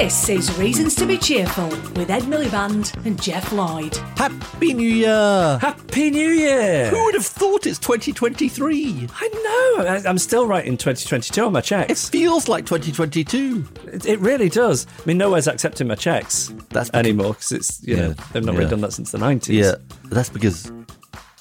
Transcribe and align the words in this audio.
This 0.00 0.30
is 0.30 0.58
Reasons 0.58 0.94
to 0.94 1.04
be 1.04 1.18
Cheerful 1.18 1.68
with 1.68 2.08
Ed 2.08 2.22
Miliband 2.22 3.04
and 3.04 3.20
Geoff 3.20 3.52
Lloyd. 3.52 3.94
Happy 4.16 4.72
New 4.72 4.88
Year! 4.88 5.58
Happy 5.60 6.08
New 6.10 6.30
Year! 6.30 6.88
Who 6.88 7.04
would 7.04 7.12
have 7.14 7.26
thought 7.26 7.66
it's 7.66 7.78
2023? 7.78 9.08
I 9.14 9.28
know. 9.28 9.84
I- 9.86 10.02
I'm 10.08 10.16
still 10.16 10.46
writing 10.46 10.78
2022 10.78 11.44
on 11.44 11.52
my 11.52 11.58
It 11.58 11.64
checks. 11.66 12.08
feels 12.08 12.48
like 12.48 12.64
2022. 12.64 13.66
It, 13.92 14.06
it 14.06 14.20
really 14.20 14.48
does. 14.48 14.86
I 14.98 15.02
mean, 15.04 15.18
nowhere's 15.18 15.46
accepting 15.46 15.88
my 15.88 15.96
checks 15.96 16.48
That's 16.70 16.88
because- 16.88 16.90
anymore 16.94 17.34
because 17.34 17.52
it's 17.52 17.82
you 17.86 17.96
know 17.96 18.14
they've 18.32 18.42
not 18.42 18.52
yeah. 18.54 18.58
really 18.58 18.70
done 18.70 18.80
that 18.80 18.94
since 18.94 19.10
the 19.12 19.18
90s. 19.18 19.48
Yeah, 19.48 19.74
that's 20.04 20.30
because 20.30 20.72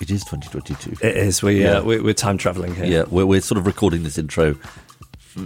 it 0.01 0.11
is 0.11 0.25
2022. 0.25 0.97
it 1.01 1.15
is. 1.17 1.41
We 1.41 1.61
Yeah. 1.63 1.77
uh, 1.77 1.83
we, 1.83 2.01
we're 2.01 2.13
time 2.13 2.37
traveling 2.37 2.75
here. 2.75 2.85
Yeah, 2.85 3.03
we're, 3.09 3.25
we're 3.25 3.41
sort 3.41 3.57
of 3.57 3.65
recording 3.65 4.03
this 4.03 4.17
intro 4.17 4.55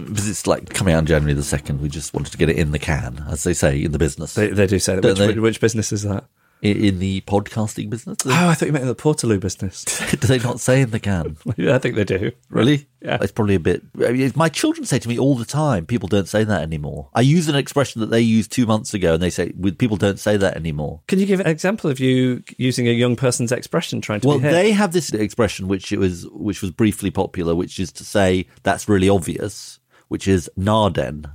because 0.06 0.28
it's 0.28 0.46
like 0.46 0.70
coming 0.70 0.94
out 0.94 0.98
on 0.98 1.06
January 1.06 1.34
the 1.34 1.42
2nd. 1.42 1.80
We 1.80 1.88
just 1.88 2.14
wanted 2.14 2.32
to 2.32 2.38
get 2.38 2.48
it 2.48 2.56
in 2.56 2.72
the 2.72 2.78
can, 2.78 3.24
as 3.28 3.44
they 3.44 3.54
say 3.54 3.82
in 3.82 3.92
the 3.92 3.98
business. 3.98 4.34
They, 4.34 4.48
they 4.48 4.66
do 4.66 4.78
say 4.78 4.96
that. 4.96 5.04
Which, 5.04 5.18
they? 5.18 5.26
which, 5.28 5.36
which 5.36 5.60
business 5.60 5.92
is 5.92 6.02
that? 6.02 6.24
in, 6.64 6.84
in 6.84 6.98
the 6.98 7.20
podcasting 7.22 7.90
business. 7.90 8.18
Oh, 8.24 8.30
I 8.48 8.54
thought 8.54 8.66
you 8.66 8.72
meant 8.72 8.82
in 8.82 8.88
the 8.88 8.96
Portaloo 8.96 9.38
business. 9.38 9.84
do 10.10 10.26
they 10.26 10.38
not 10.38 10.58
say 10.58 10.80
in 10.80 10.90
the 10.90 10.98
can? 10.98 11.36
yeah, 11.56 11.76
I 11.76 11.78
think 11.78 11.94
they 11.94 12.04
do. 12.04 12.32
Really? 12.48 12.88
Yeah. 13.02 13.18
It's 13.20 13.32
probably 13.32 13.54
a 13.54 13.60
bit. 13.60 13.82
I 14.02 14.12
mean, 14.12 14.32
my 14.34 14.48
children 14.48 14.86
say 14.86 14.98
to 14.98 15.08
me 15.08 15.18
all 15.18 15.34
the 15.34 15.44
time, 15.44 15.84
people 15.84 16.08
don't 16.08 16.26
say 16.26 16.42
that 16.42 16.62
anymore. 16.62 17.10
I 17.12 17.20
use 17.20 17.48
an 17.48 17.54
expression 17.54 18.00
that 18.00 18.08
they 18.08 18.22
used 18.22 18.50
two 18.50 18.64
months 18.64 18.94
ago, 18.94 19.12
and 19.12 19.22
they 19.22 19.28
say, 19.28 19.52
people 19.78 19.98
don't 19.98 20.18
say 20.18 20.38
that 20.38 20.56
anymore." 20.56 21.02
Can 21.06 21.18
you 21.18 21.26
give 21.26 21.40
an 21.40 21.46
example 21.46 21.90
of 21.90 22.00
you 22.00 22.42
using 22.56 22.88
a 22.88 22.92
young 22.92 23.14
person's 23.14 23.52
expression 23.52 24.00
trying 24.00 24.20
to 24.20 24.28
Well, 24.28 24.38
they 24.38 24.72
have 24.72 24.92
this 24.92 25.12
expression 25.12 25.68
which 25.68 25.92
it 25.92 25.98
was 25.98 26.26
which 26.30 26.62
was 26.62 26.70
briefly 26.70 27.10
popular, 27.10 27.54
which 27.54 27.78
is 27.78 27.92
to 27.92 28.04
say 28.04 28.46
that's 28.62 28.88
really 28.88 29.10
obvious, 29.10 29.80
which 30.14 30.28
is 30.28 30.48
Narden. 30.56 31.28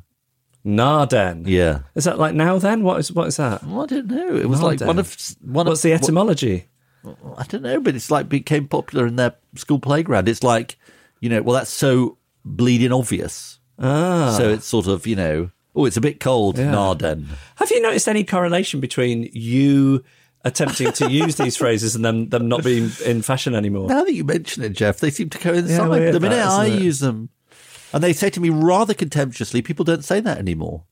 Narden. 0.66 1.44
Yeah. 1.46 1.80
Is 1.96 2.06
that 2.06 2.18
like 2.18 2.34
now 2.34 2.58
then? 2.60 2.82
What 2.82 2.98
is 3.02 3.12
what 3.12 3.28
is 3.28 3.36
that? 3.36 3.62
Well, 3.66 3.84
I 3.84 3.86
don't 3.88 4.08
know. 4.08 4.38
It 4.38 4.48
was 4.48 4.62
like 4.62 4.80
Narden. 4.80 4.88
one 4.88 5.00
of 5.00 5.18
one 5.42 5.66
What's 5.68 5.80
of 5.82 5.84
the 5.84 5.94
etymology? 5.94 6.68
I 7.38 7.44
don't 7.44 7.64
know, 7.64 7.82
but 7.82 7.94
it's 7.94 8.10
like 8.10 8.30
became 8.30 8.70
popular 8.70 9.06
in 9.06 9.18
their 9.18 9.36
school 9.56 9.80
playground. 9.80 10.30
It's 10.30 10.44
like 10.44 10.78
you 11.20 11.28
know, 11.30 11.42
well, 11.42 11.56
that's 11.56 11.70
so 11.72 12.18
bleeding 12.46 12.94
obvious. 12.94 13.60
Ah. 13.80 14.34
So 14.38 14.48
it's 14.50 14.66
sort 14.66 14.88
of 14.88 15.06
you 15.06 15.18
know, 15.18 15.52
oh, 15.76 15.84
it's 15.84 15.98
a 15.98 16.02
bit 16.02 16.22
cold, 16.22 16.58
Yeah. 16.58 16.72
Narden. 16.72 17.26
Have 17.58 17.70
you 17.72 17.82
noticed 17.82 18.08
any 18.08 18.24
correlation 18.24 18.80
between 18.80 19.30
you 19.34 20.06
attempting 20.46 20.94
to 20.94 21.12
use 21.12 21.36
these 21.36 21.58
phrases 21.62 21.96
and 21.98 22.06
them 22.06 22.30
them 22.30 22.48
not 22.48 22.64
being 22.64 22.92
in 23.06 23.24
fashion 23.24 23.56
anymore? 23.56 23.90
Now 23.90 24.06
that 24.06 24.14
you 24.14 24.24
mention 24.24 24.64
it, 24.64 24.70
Geoff, 24.70 25.00
they 25.00 25.10
seem 25.10 25.30
to 25.32 25.38
coincide. 25.38 26.02
Yeah, 26.02 26.12
the 26.12 26.20
minute 26.22 26.36
that, 26.36 26.48
I 26.48 26.68
it? 26.68 26.82
use 26.82 27.00
them, 27.00 27.30
and 27.94 28.04
they 28.04 28.14
say 28.14 28.30
to 28.30 28.40
me 28.40 28.50
rather 28.50 28.94
contemptuously, 28.94 29.62
"People 29.62 29.86
don't 29.86 30.04
say 30.06 30.20
that 30.20 30.38
anymore." 30.38 30.84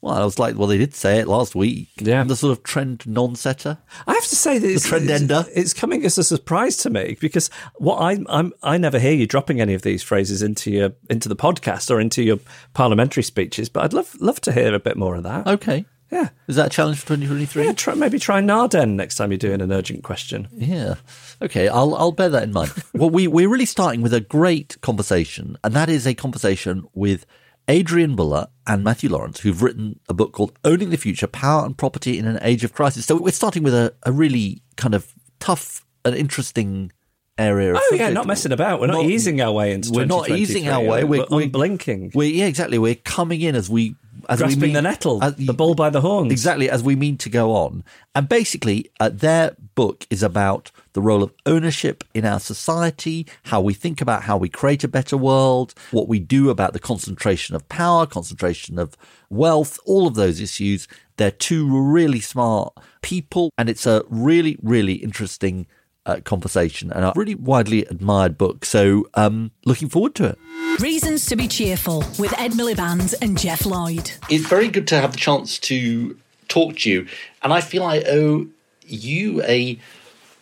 Well, 0.00 0.14
I 0.14 0.24
was 0.24 0.38
like, 0.38 0.58
"Well, 0.58 0.68
they 0.68 0.76
did 0.76 0.94
say 0.94 1.18
it 1.18 1.26
last 1.26 1.54
week." 1.54 1.88
Yeah. 1.96 2.24
the 2.24 2.36
sort 2.36 2.52
of 2.58 2.62
trend 2.62 3.06
non-setter. 3.06 3.78
I 4.06 4.12
have 4.12 4.26
to 4.26 4.36
say 4.36 4.58
that 4.58 4.70
it's, 4.70 4.86
trend 4.86 5.08
it's- 5.08 5.48
It's, 5.54 5.72
coming 5.72 6.04
as 6.04 6.18
a 6.18 6.24
surprise 6.24 6.76
to 6.78 6.90
me 6.90 7.16
because 7.20 7.48
what 7.76 7.96
I 7.96 8.18
I'm 8.28 8.52
I 8.62 8.76
never 8.76 8.98
hear 8.98 9.14
you 9.14 9.26
dropping 9.26 9.62
any 9.62 9.72
of 9.72 9.80
these 9.80 10.02
phrases 10.02 10.42
into 10.42 10.70
your 10.70 10.92
into 11.08 11.30
the 11.30 11.36
podcast 11.36 11.90
or 11.90 12.00
into 12.00 12.22
your 12.22 12.38
parliamentary 12.74 13.22
speeches, 13.22 13.70
but 13.70 13.82
I'd 13.82 13.94
love 13.94 14.14
love 14.20 14.42
to 14.42 14.52
hear 14.52 14.74
a 14.74 14.78
bit 14.78 14.98
more 14.98 15.14
of 15.16 15.22
that. 15.22 15.46
Okay, 15.46 15.86
Yeah. 16.10 16.28
is 16.46 16.56
that 16.56 16.66
a 16.66 16.70
challenge 16.70 17.00
for 17.00 17.06
twenty 17.08 17.26
twenty 17.26 17.46
three? 17.46 17.64
Yeah, 17.64 17.72
try, 17.72 17.94
maybe 17.94 18.18
try 18.18 18.40
Narden 18.40 18.90
next 18.90 19.16
time 19.16 19.30
you're 19.30 19.38
doing 19.38 19.60
an 19.60 19.72
urgent 19.72 20.04
question. 20.04 20.48
Yeah. 20.52 20.94
Okay, 21.42 21.68
I'll 21.68 21.94
I'll 21.94 22.12
bear 22.12 22.28
that 22.28 22.42
in 22.42 22.52
mind. 22.52 22.72
well, 22.94 23.10
we 23.10 23.26
we're 23.26 23.48
really 23.48 23.66
starting 23.66 24.02
with 24.02 24.14
a 24.14 24.20
great 24.20 24.80
conversation, 24.80 25.56
and 25.64 25.74
that 25.74 25.88
is 25.88 26.06
a 26.06 26.14
conversation 26.14 26.86
with 26.94 27.26
Adrienne 27.68 28.14
Buller 28.14 28.46
and 28.66 28.84
Mathew 28.84 29.10
Lawrence, 29.10 29.40
who've 29.40 29.62
written 29.62 29.98
a 30.08 30.14
book 30.14 30.32
called 30.32 30.56
Owning 30.64 30.90
the 30.90 30.96
Future: 30.96 31.26
Power 31.26 31.64
and 31.64 31.76
Property 31.76 32.18
in 32.18 32.26
an 32.26 32.38
Age 32.42 32.64
of 32.64 32.72
Crisis. 32.72 33.06
So 33.06 33.16
we're 33.16 33.32
starting 33.32 33.62
with 33.62 33.74
a, 33.74 33.94
a 34.04 34.12
really 34.12 34.62
kind 34.76 34.94
of 34.94 35.12
tough 35.40 35.84
and 36.04 36.14
interesting 36.14 36.92
area. 37.38 37.74
Of 37.74 37.80
Oh 37.82 37.94
yeah, 37.94 38.10
not 38.10 38.26
messing 38.26 38.52
about. 38.52 38.80
We're 38.80 38.86
not, 38.86 39.04
easing 39.04 39.40
our 39.40 39.52
way 39.52 39.72
into. 39.72 39.92
We're 39.92 40.04
not 40.04 40.28
easing 40.30 40.68
our 40.68 40.80
way. 40.80 41.04
We're, 41.04 41.20
We're, 41.20 41.26
we're 41.30 41.42
unblinking, 41.44 42.12
We're, 42.14 42.30
yeah, 42.30 42.46
exactly. 42.46 42.78
We're 42.78 42.94
coming 42.94 43.40
in 43.40 43.54
as 43.56 43.68
we 43.68 43.96
as 44.28 44.38
we 44.38 44.44
grasping 44.44 44.60
mean, 44.62 44.72
the 44.72 44.82
nettle, 44.82 45.22
as- 45.22 45.36
the 45.36 45.52
bull 45.52 45.74
by 45.74 45.90
the 45.90 46.00
horns. 46.00 46.32
Exactly, 46.32 46.70
as 46.70 46.82
we 46.82 46.96
mean 46.96 47.16
to 47.18 47.28
go 47.28 47.52
on. 47.52 47.84
And 48.14 48.28
basically, 48.28 48.90
uh, 49.00 49.08
their 49.08 49.56
book 49.74 50.06
is 50.10 50.22
about 50.22 50.70
the 50.92 51.02
role 51.02 51.22
of 51.22 51.32
ownership 51.46 52.04
in 52.14 52.24
our 52.24 52.40
society, 52.40 53.26
how 53.44 53.60
we 53.60 53.74
think 53.74 54.00
about 54.00 54.22
how 54.22 54.36
we 54.36 54.48
create 54.48 54.84
a 54.84 54.88
better 54.88 55.16
world, 55.16 55.74
what 55.90 56.08
we 56.08 56.20
do 56.20 56.50
about 56.50 56.72
the 56.72 56.78
concentration 56.78 57.56
of 57.56 57.68
power, 57.68 58.06
concentration 58.06 58.78
of 58.78 58.96
wealth, 59.30 59.78
all 59.84 60.06
of 60.06 60.14
those 60.14 60.40
issues. 60.40 60.86
They're 61.16 61.30
two 61.30 61.68
really 61.70 62.20
smart 62.20 62.72
people, 63.02 63.50
and 63.58 63.68
it's 63.68 63.86
a 63.86 64.04
really, 64.08 64.58
really 64.62 64.94
interesting 64.94 65.66
uh, 66.06 66.20
conversation 66.24 66.92
and 66.92 67.04
a 67.04 67.12
really 67.16 67.34
widely 67.34 67.84
admired 67.86 68.36
book. 68.36 68.64
So, 68.64 69.08
um, 69.14 69.50
looking 69.64 69.88
forward 69.88 70.14
to 70.16 70.24
it. 70.24 70.38
Reasons 70.80 71.26
to 71.26 71.36
be 71.36 71.48
Cheerful 71.48 72.04
with 72.18 72.38
Ed 72.38 72.52
Miliband 72.52 73.14
and 73.22 73.38
Geoff 73.38 73.64
Lloyd. 73.64 74.12
it's 74.28 74.46
very 74.46 74.68
good 74.68 74.86
to 74.88 75.00
have 75.00 75.12
the 75.12 75.18
chance 75.18 75.58
to 75.60 76.16
talk 76.48 76.78
to 76.78 76.90
you. 76.90 77.06
And 77.42 77.52
I 77.52 77.60
feel 77.60 77.84
I 77.84 78.02
owe 78.08 78.46
you 78.86 79.42
a 79.42 79.78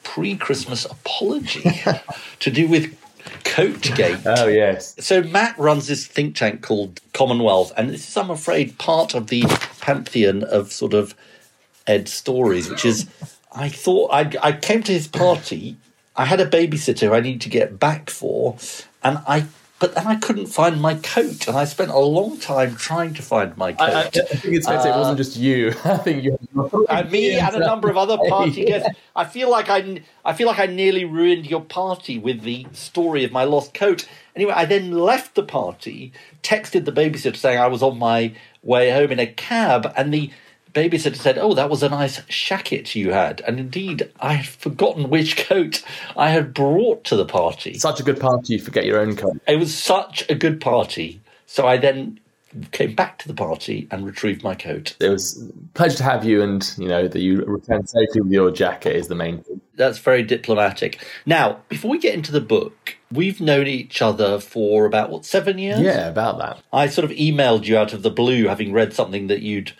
pre 0.03 0.37
Christmas 0.37 0.85
apology 0.85 1.83
to 2.41 2.51
do 2.51 2.67
with 2.69 2.97
Coatgate. 3.45 4.23
Oh 4.25 4.49
yes. 4.49 4.95
So 4.99 5.23
Matt 5.23 5.59
runs 5.59 5.87
this 5.87 6.07
think 6.07 6.37
tank 6.37 6.63
called 6.63 7.01
Commonwealth, 7.13 7.73
and 7.77 7.91
this 7.91 8.09
is, 8.09 8.17
I'm 8.17 8.31
afraid, 8.31 8.79
part 8.79 9.15
of 9.15 9.29
the 9.29 9.43
pantheon 9.81 10.43
of 10.45 10.73
sort 10.73 10.95
of 10.95 11.15
Ed 11.87 12.09
stories, 12.09 12.71
which 12.71 12.85
is 12.85 13.07
I 13.55 13.69
thought 13.69 14.11
I, 14.13 14.31
I 14.43 14.53
came 14.53 14.83
to 14.85 14.93
his 14.93 15.09
party. 15.09 15.77
I 16.17 16.25
had 16.25 16.41
a 16.41 16.47
babysitter 16.47 17.15
I 17.15 17.21
need 17.21 17.41
to 17.43 17.49
get 17.49 17.79
back 17.79 18.11
for, 18.11 18.57
and 19.03 19.19
I 19.27 19.47
but 19.83 19.97
then 19.97 20.07
I 20.07 20.15
couldn't 20.15 20.47
find 20.47 20.81
my 20.81 20.95
coat, 20.95 21.49
and 21.49 21.57
I 21.57 21.65
spent 21.65 21.91
a 21.91 21.99
long 21.99 22.39
time 22.39 22.77
trying 22.77 23.15
to 23.15 23.23
find 23.23 23.57
my 23.57 23.73
coat. 23.73 23.83
I, 23.83 24.03
I, 24.03 24.05
I 24.05 24.11
think 24.11 24.55
it's 24.55 24.65
fair 24.65 24.77
to 24.77 24.83
say 24.85 24.91
it 24.91 24.97
wasn't 24.97 25.17
just 25.17 25.37
you. 25.37 25.71
I 25.85 25.97
think 25.97 26.23
you 26.23 26.39
and 26.89 27.11
me 27.11 27.37
and 27.37 27.57
a 27.57 27.59
number 27.59 27.91
of 27.91 27.97
other 27.97 28.17
party 28.29 28.65
guests. 28.65 28.89
I 29.17 29.25
feel 29.25 29.51
like 29.51 29.69
I, 29.69 30.03
I 30.25 30.35
feel 30.35 30.47
like 30.47 30.61
I 30.61 30.67
nearly 30.67 31.05
ruined 31.05 31.51
your 31.51 31.63
party 31.63 32.17
with 32.17 32.43
the 32.43 32.65
story 32.71 33.25
of 33.25 33.33
my 33.33 33.43
lost 33.43 33.75
coat. 33.75 34.07
Anyway, 34.37 34.53
I 34.55 34.67
then 34.67 34.93
left 34.93 35.35
the 35.35 35.43
party, 35.43 36.13
texted 36.45 36.85
the 36.85 36.93
babysitter 36.93 37.35
saying 37.35 37.59
I 37.59 37.67
was 37.67 37.83
on 37.83 37.99
my 37.99 38.37
way 38.63 38.93
home 38.93 39.11
in 39.11 39.19
a 39.19 39.27
cab, 39.27 39.93
and 39.97 40.15
the 40.15 40.31
babysitter 40.75 41.17
said, 41.17 41.39
"Oh, 41.39 41.55
that 41.55 41.71
was 41.71 41.83
a 41.83 41.89
nice 41.89 42.21
shacket 42.23 42.95
you 42.95 43.13
had." 43.13 43.43
And 43.47 43.61
indeed, 43.61 44.11
I 44.21 44.35
had 44.35 44.47
forgotten 44.47 45.11
which 45.11 45.37
coat 45.37 45.83
I 46.17 46.31
had 46.31 46.55
brought 46.55 47.05
to 47.05 47.17
the 47.17 47.27
party. 47.27 47.75
Such 47.79 48.01
a 48.01 48.03
good 48.03 48.21
party, 48.21 48.55
you 48.55 48.61
forget 48.61 48.85
your 48.85 49.01
own 49.01 49.17
coat. 49.17 49.39
It 49.47 49.57
was 49.59 49.75
such 49.75 50.29
a 50.31 50.35
good 50.35 50.61
party. 50.61 51.21
So 51.47 51.67
I 51.67 51.77
then 51.77 52.19
came 52.71 52.95
back 52.95 53.19
to 53.19 53.29
the 53.29 53.35
party 53.35 53.89
and 53.91 54.05
retrieved 54.05 54.43
my 54.43 54.55
coat. 54.55 54.95
It 55.01 55.09
was 55.09 55.43
a 55.43 55.75
pleasure 55.75 55.99
to 55.99 56.03
have 56.03 56.25
you, 56.25 56.43
and 56.43 56.75
you 56.77 56.89
know 56.89 57.09
that 57.09 57.21
you 57.21 57.45
returned 57.45 57.89
safely 57.89 58.21
with 58.21 58.33
your 58.33 58.51
jacket 58.51 58.97
is 58.97 59.09
the 59.09 59.15
main 59.15 59.43
thing. 59.43 59.61
That's 59.75 59.99
very 59.99 60.23
diplomatic. 60.23 61.05
Now, 61.25 61.61
before 61.69 61.91
we 61.91 61.99
get 61.99 62.15
into 62.15 62.31
the 62.31 62.41
book, 62.41 62.97
we've 63.11 63.41
known 63.41 63.67
each 63.67 64.03
other 64.03 64.39
for 64.39 64.85
about 64.85 65.11
what 65.11 65.25
seven 65.25 65.59
years. 65.59 65.81
Yeah, 65.81 66.09
about 66.09 66.39
that. 66.39 66.63
I 66.73 66.89
sort 66.89 67.05
of 67.05 67.17
emailed 67.17 67.65
you 67.65 67.77
out 67.79 67.93
of 67.93 68.03
the 68.03 68.11
blue, 68.11 68.47
having 68.49 68.73
read 68.73 68.93
something 68.93 69.29
that 69.29 69.41
you'd 69.41 69.73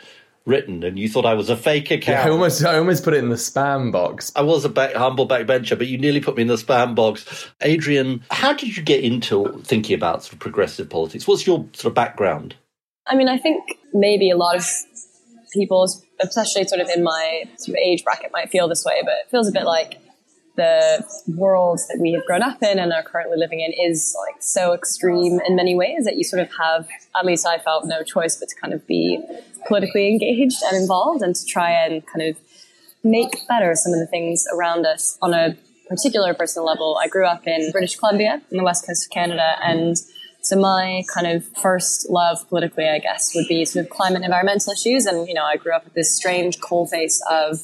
written, 0.45 0.83
and 0.83 0.99
you 0.99 1.09
thought 1.09 1.25
I 1.25 1.35
was 1.35 1.49
a 1.49 1.57
fake 1.57 1.91
account. 1.91 2.19
Yeah, 2.19 2.27
I 2.27 2.31
almost, 2.31 2.65
I 2.65 2.79
almost 2.79 3.05
put 3.05 3.15
it 3.15 3.19
in 3.19 3.29
the 3.29 3.37
spam 3.37 3.93
box. 3.93 4.33
I 4.35 4.43
was 4.43 4.65
a 4.65 4.69
back, 4.69 4.95
humble 4.95 5.27
backbencher, 5.27 5.79
but 5.79 5.87
you 5.87 5.99
nearly 5.99 6.21
put 6.21 6.37
me 6.37 6.43
in 6.43 6.49
the 6.49 6.57
spam 6.57 6.95
box. 6.95 7.49
Adrienne, 7.65 8.23
how 8.31 8.53
did 8.53 8.77
you 8.77 8.83
get 8.83 9.05
into 9.05 9.63
thinking 9.65 9.95
about 9.95 10.25
sort 10.25 10.35
of 10.35 10.39
progressive 10.41 10.91
politics? 10.91 11.27
What's 11.27 11.47
your 11.47 11.69
sort 11.73 11.91
of 11.91 11.95
background? 11.95 12.57
I 13.07 13.17
mean, 13.17 13.29
I 13.29 13.39
think 13.39 13.79
maybe 13.93 14.31
a 14.31 14.37
lot 14.37 14.57
of 14.57 14.67
people, 15.53 15.89
especially 16.21 16.65
sort 16.65 16.81
of 16.81 16.89
in 16.89 17.03
my 17.03 17.45
sort 17.57 17.77
of 17.77 17.83
age 17.83 18.05
bracket, 18.05 18.31
might 18.33 18.51
feel 18.51 18.69
this 18.69 18.85
way, 18.85 19.01
but 19.05 19.15
it 19.25 19.31
feels 19.31 19.49
a 19.49 19.53
bit 19.53 19.65
like 19.65 19.99
the 20.57 21.05
world 21.29 21.81
that 21.89 21.99
we 22.01 22.13
have 22.13 22.25
grown 22.27 22.43
up 22.43 22.63
in 22.63 22.79
and 22.79 22.93
are 22.93 23.03
currently 23.03 23.39
living 23.39 23.61
in 23.61 23.73
is 23.73 24.15
like 24.27 24.43
so 24.43 24.75
extreme 24.75 25.41
in 25.47 25.57
many 25.57 25.75
ways 25.75 26.05
that 26.05 26.17
you 26.17 26.25
sort 26.25 26.43
of 26.43 26.51
have, 26.59 26.89
at 27.17 27.25
least 27.25 27.47
I 27.47 27.59
felt 27.59 27.87
no 27.87 28.03
choice 28.03 28.37
but 28.37 28.49
to 28.49 28.55
kind 28.61 28.75
of 28.75 28.87
be 28.87 29.23
politically 29.67 30.09
engaged 30.09 30.63
and 30.65 30.77
involved 30.77 31.23
and 31.23 31.35
to 31.35 31.45
try 31.45 31.71
and 31.71 32.07
kind 32.07 32.29
of 32.29 32.37
make 33.03 33.47
better 33.49 33.75
some 33.75 33.93
of 33.93 33.99
the 33.99 34.07
things 34.07 34.45
around 34.53 34.87
us 34.87 35.19
on 35.23 35.33
a 35.35 35.57
particular 35.89 36.35
personal 36.35 36.67
level. 36.67 36.99
I 37.03 37.09
grew 37.09 37.27
up 37.27 37.47
in 37.47 37.71
British 37.73 37.97
Columbia 37.97 38.43
in 38.51 38.59
the 38.59 38.65
west 38.65 38.87
coast 38.87 39.07
of 39.07 39.11
Canada 39.11 39.57
and 39.63 39.97
so 40.43 40.57
my 40.57 41.05
kind 41.13 41.29
of 41.29 41.47
first 41.57 42.11
love 42.11 42.49
politically, 42.49 42.89
I 42.89 42.99
guess, 42.99 43.33
would 43.35 43.47
be 43.47 43.65
sort 43.65 43.85
of 43.85 43.91
climate 43.91 44.23
environmental 44.23 44.73
issues. 44.73 45.07
And, 45.07 45.29
you 45.29 45.35
know, 45.35 45.45
I 45.45 45.57
grew 45.57 45.73
up 45.73 45.85
with 45.85 45.95
this 45.95 46.17
strange 46.17 46.61
coal 46.61 46.85
face 46.85 47.23
of 47.31 47.61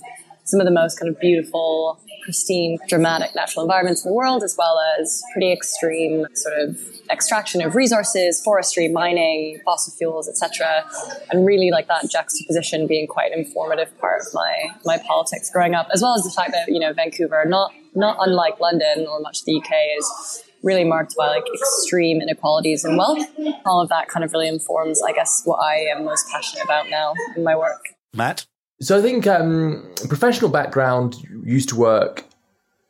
some 0.48 0.60
of 0.60 0.66
the 0.66 0.72
most 0.72 0.98
kind 0.98 1.08
of 1.14 1.20
beautiful, 1.20 2.00
pristine, 2.22 2.78
dramatic 2.88 3.34
natural 3.34 3.64
environments 3.64 4.04
in 4.04 4.10
the 4.10 4.14
world, 4.14 4.42
as 4.42 4.56
well 4.58 4.80
as 4.98 5.22
pretty 5.32 5.52
extreme 5.52 6.26
sort 6.34 6.58
of 6.58 6.78
extraction 7.10 7.62
of 7.62 7.74
resources, 7.74 8.40
forestry, 8.42 8.88
mining, 8.88 9.60
fossil 9.64 9.92
fuels, 9.96 10.28
etc. 10.28 10.84
And 11.30 11.46
really 11.46 11.70
like 11.70 11.86
that 11.88 12.10
juxtaposition 12.10 12.86
being 12.86 13.06
quite 13.06 13.32
an 13.32 13.38
informative 13.38 13.96
part 13.98 14.22
of 14.22 14.26
my 14.34 14.70
my 14.84 14.98
politics 15.06 15.50
growing 15.50 15.74
up, 15.74 15.88
as 15.92 16.02
well 16.02 16.14
as 16.14 16.24
the 16.24 16.30
fact 16.30 16.52
that, 16.52 16.68
you 16.68 16.80
know, 16.80 16.92
Vancouver, 16.92 17.44
not 17.46 17.72
not 17.94 18.16
unlike 18.20 18.60
London 18.60 19.06
or 19.08 19.20
much 19.20 19.40
of 19.40 19.44
the 19.46 19.56
UK, 19.56 19.72
is 19.98 20.44
really 20.62 20.84
marked 20.84 21.14
by 21.16 21.28
like 21.28 21.44
extreme 21.54 22.20
inequalities 22.20 22.84
in 22.84 22.96
wealth. 22.96 23.26
All 23.64 23.80
of 23.80 23.88
that 23.90 24.08
kind 24.08 24.24
of 24.24 24.32
really 24.32 24.48
informs, 24.48 25.02
I 25.02 25.12
guess, 25.12 25.42
what 25.44 25.58
I 25.58 25.86
am 25.94 26.04
most 26.04 26.28
passionate 26.30 26.64
about 26.64 26.90
now 26.90 27.14
in 27.36 27.44
my 27.44 27.56
work. 27.56 27.84
Matt? 28.14 28.46
So 28.80 28.96
I 28.96 29.02
think 29.02 29.26
um, 29.26 29.92
professional 30.08 30.50
background 30.50 31.16
used 31.44 31.68
to 31.70 31.76
work 31.76 32.24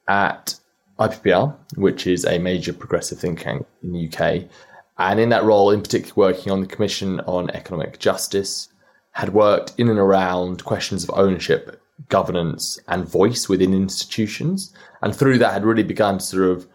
at 0.06 0.54
IPPR, 0.98 1.56
which 1.76 2.06
is 2.06 2.26
a 2.26 2.38
major 2.38 2.72
progressive 2.74 3.18
think 3.18 3.40
tank 3.40 3.66
in 3.82 3.92
the 3.92 4.08
UK. 4.08 4.50
And 4.98 5.18
in 5.18 5.30
that 5.30 5.44
role, 5.44 5.70
in 5.70 5.80
particular, 5.80 6.14
working 6.14 6.52
on 6.52 6.60
the 6.60 6.66
Commission 6.66 7.20
on 7.20 7.50
Economic 7.50 8.00
Justice, 8.00 8.68
had 9.12 9.32
worked 9.32 9.72
in 9.78 9.88
and 9.88 9.98
around 9.98 10.64
questions 10.64 11.04
of 11.04 11.10
ownership, 11.14 11.80
governance, 12.08 12.78
and 12.88 13.08
voice 13.08 13.48
within 13.48 13.72
institutions. 13.72 14.74
And 15.02 15.16
through 15.16 15.38
that, 15.38 15.52
had 15.52 15.64
really 15.64 15.82
begun 15.84 16.18
to 16.18 16.24
sort 16.24 16.50
of 16.50 16.66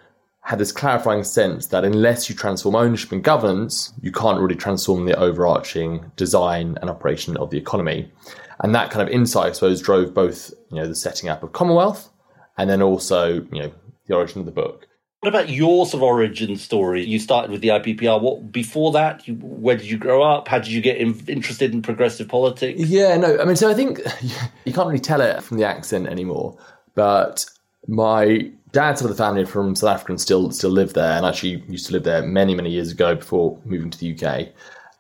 had 0.41 0.59
this 0.59 0.71
clarifying 0.71 1.23
sense 1.23 1.67
that 1.67 1.85
unless 1.85 2.29
you 2.29 2.35
transform 2.35 2.75
ownership 2.75 3.11
and 3.11 3.23
governance, 3.23 3.93
you 4.01 4.11
can't 4.11 4.41
really 4.41 4.55
transform 4.55 5.05
the 5.05 5.17
overarching 5.17 6.11
design 6.15 6.77
and 6.81 6.89
operation 6.89 7.37
of 7.37 7.49
the 7.49 7.57
economy. 7.57 8.11
And 8.61 8.73
that 8.75 8.91
kind 8.91 9.07
of 9.07 9.13
insight, 9.13 9.49
I 9.49 9.51
suppose, 9.53 9.81
drove 9.81 10.13
both, 10.13 10.53
you 10.69 10.77
know, 10.77 10.87
the 10.87 10.95
setting 10.95 11.29
up 11.29 11.43
of 11.43 11.53
Commonwealth 11.53 12.09
and 12.57 12.69
then 12.69 12.81
also, 12.81 13.45
you 13.51 13.61
know, 13.61 13.71
the 14.07 14.15
origin 14.15 14.39
of 14.39 14.45
the 14.45 14.51
book. 14.51 14.87
What 15.21 15.29
about 15.29 15.49
your 15.49 15.85
sort 15.85 15.99
of 15.99 16.03
origin 16.03 16.57
story? 16.57 17.05
You 17.05 17.17
started 17.17 17.49
with 17.49 17.61
the 17.61 17.69
IPPR. 17.69 18.21
What 18.21 18.51
before 18.51 18.91
that? 18.91 19.25
You, 19.25 19.35
where 19.35 19.77
did 19.77 19.89
you 19.89 19.97
grow 19.97 20.21
up? 20.21 20.49
How 20.49 20.59
did 20.59 20.67
you 20.67 20.81
get 20.81 20.97
in, 20.97 21.17
interested 21.27 21.71
in 21.73 21.81
progressive 21.81 22.27
politics? 22.27 22.81
Yeah, 22.81 23.15
no, 23.15 23.39
I 23.39 23.45
mean, 23.45 23.55
so 23.55 23.69
I 23.69 23.73
think 23.73 24.01
you 24.65 24.73
can't 24.73 24.87
really 24.87 24.99
tell 24.99 25.21
it 25.21 25.41
from 25.41 25.57
the 25.57 25.63
accent 25.63 26.07
anymore. 26.07 26.57
But 26.93 27.45
my 27.87 28.51
dad's 28.73 28.99
side 28.99 29.09
of 29.09 29.15
the 29.15 29.23
family 29.23 29.45
from 29.45 29.75
South 29.75 29.95
Africa 29.95 30.11
and 30.11 30.19
still 30.19 30.51
still 30.51 30.71
live 30.71 30.91
there, 30.91 31.13
and 31.13 31.25
actually 31.25 31.63
used 31.69 31.85
to 31.87 31.93
live 31.93 32.03
there 32.03 32.21
many 32.23 32.53
many 32.53 32.71
years 32.71 32.91
ago 32.91 33.15
before 33.15 33.57
moving 33.63 33.89
to 33.91 33.97
the 33.97 34.13
UK. 34.13 34.49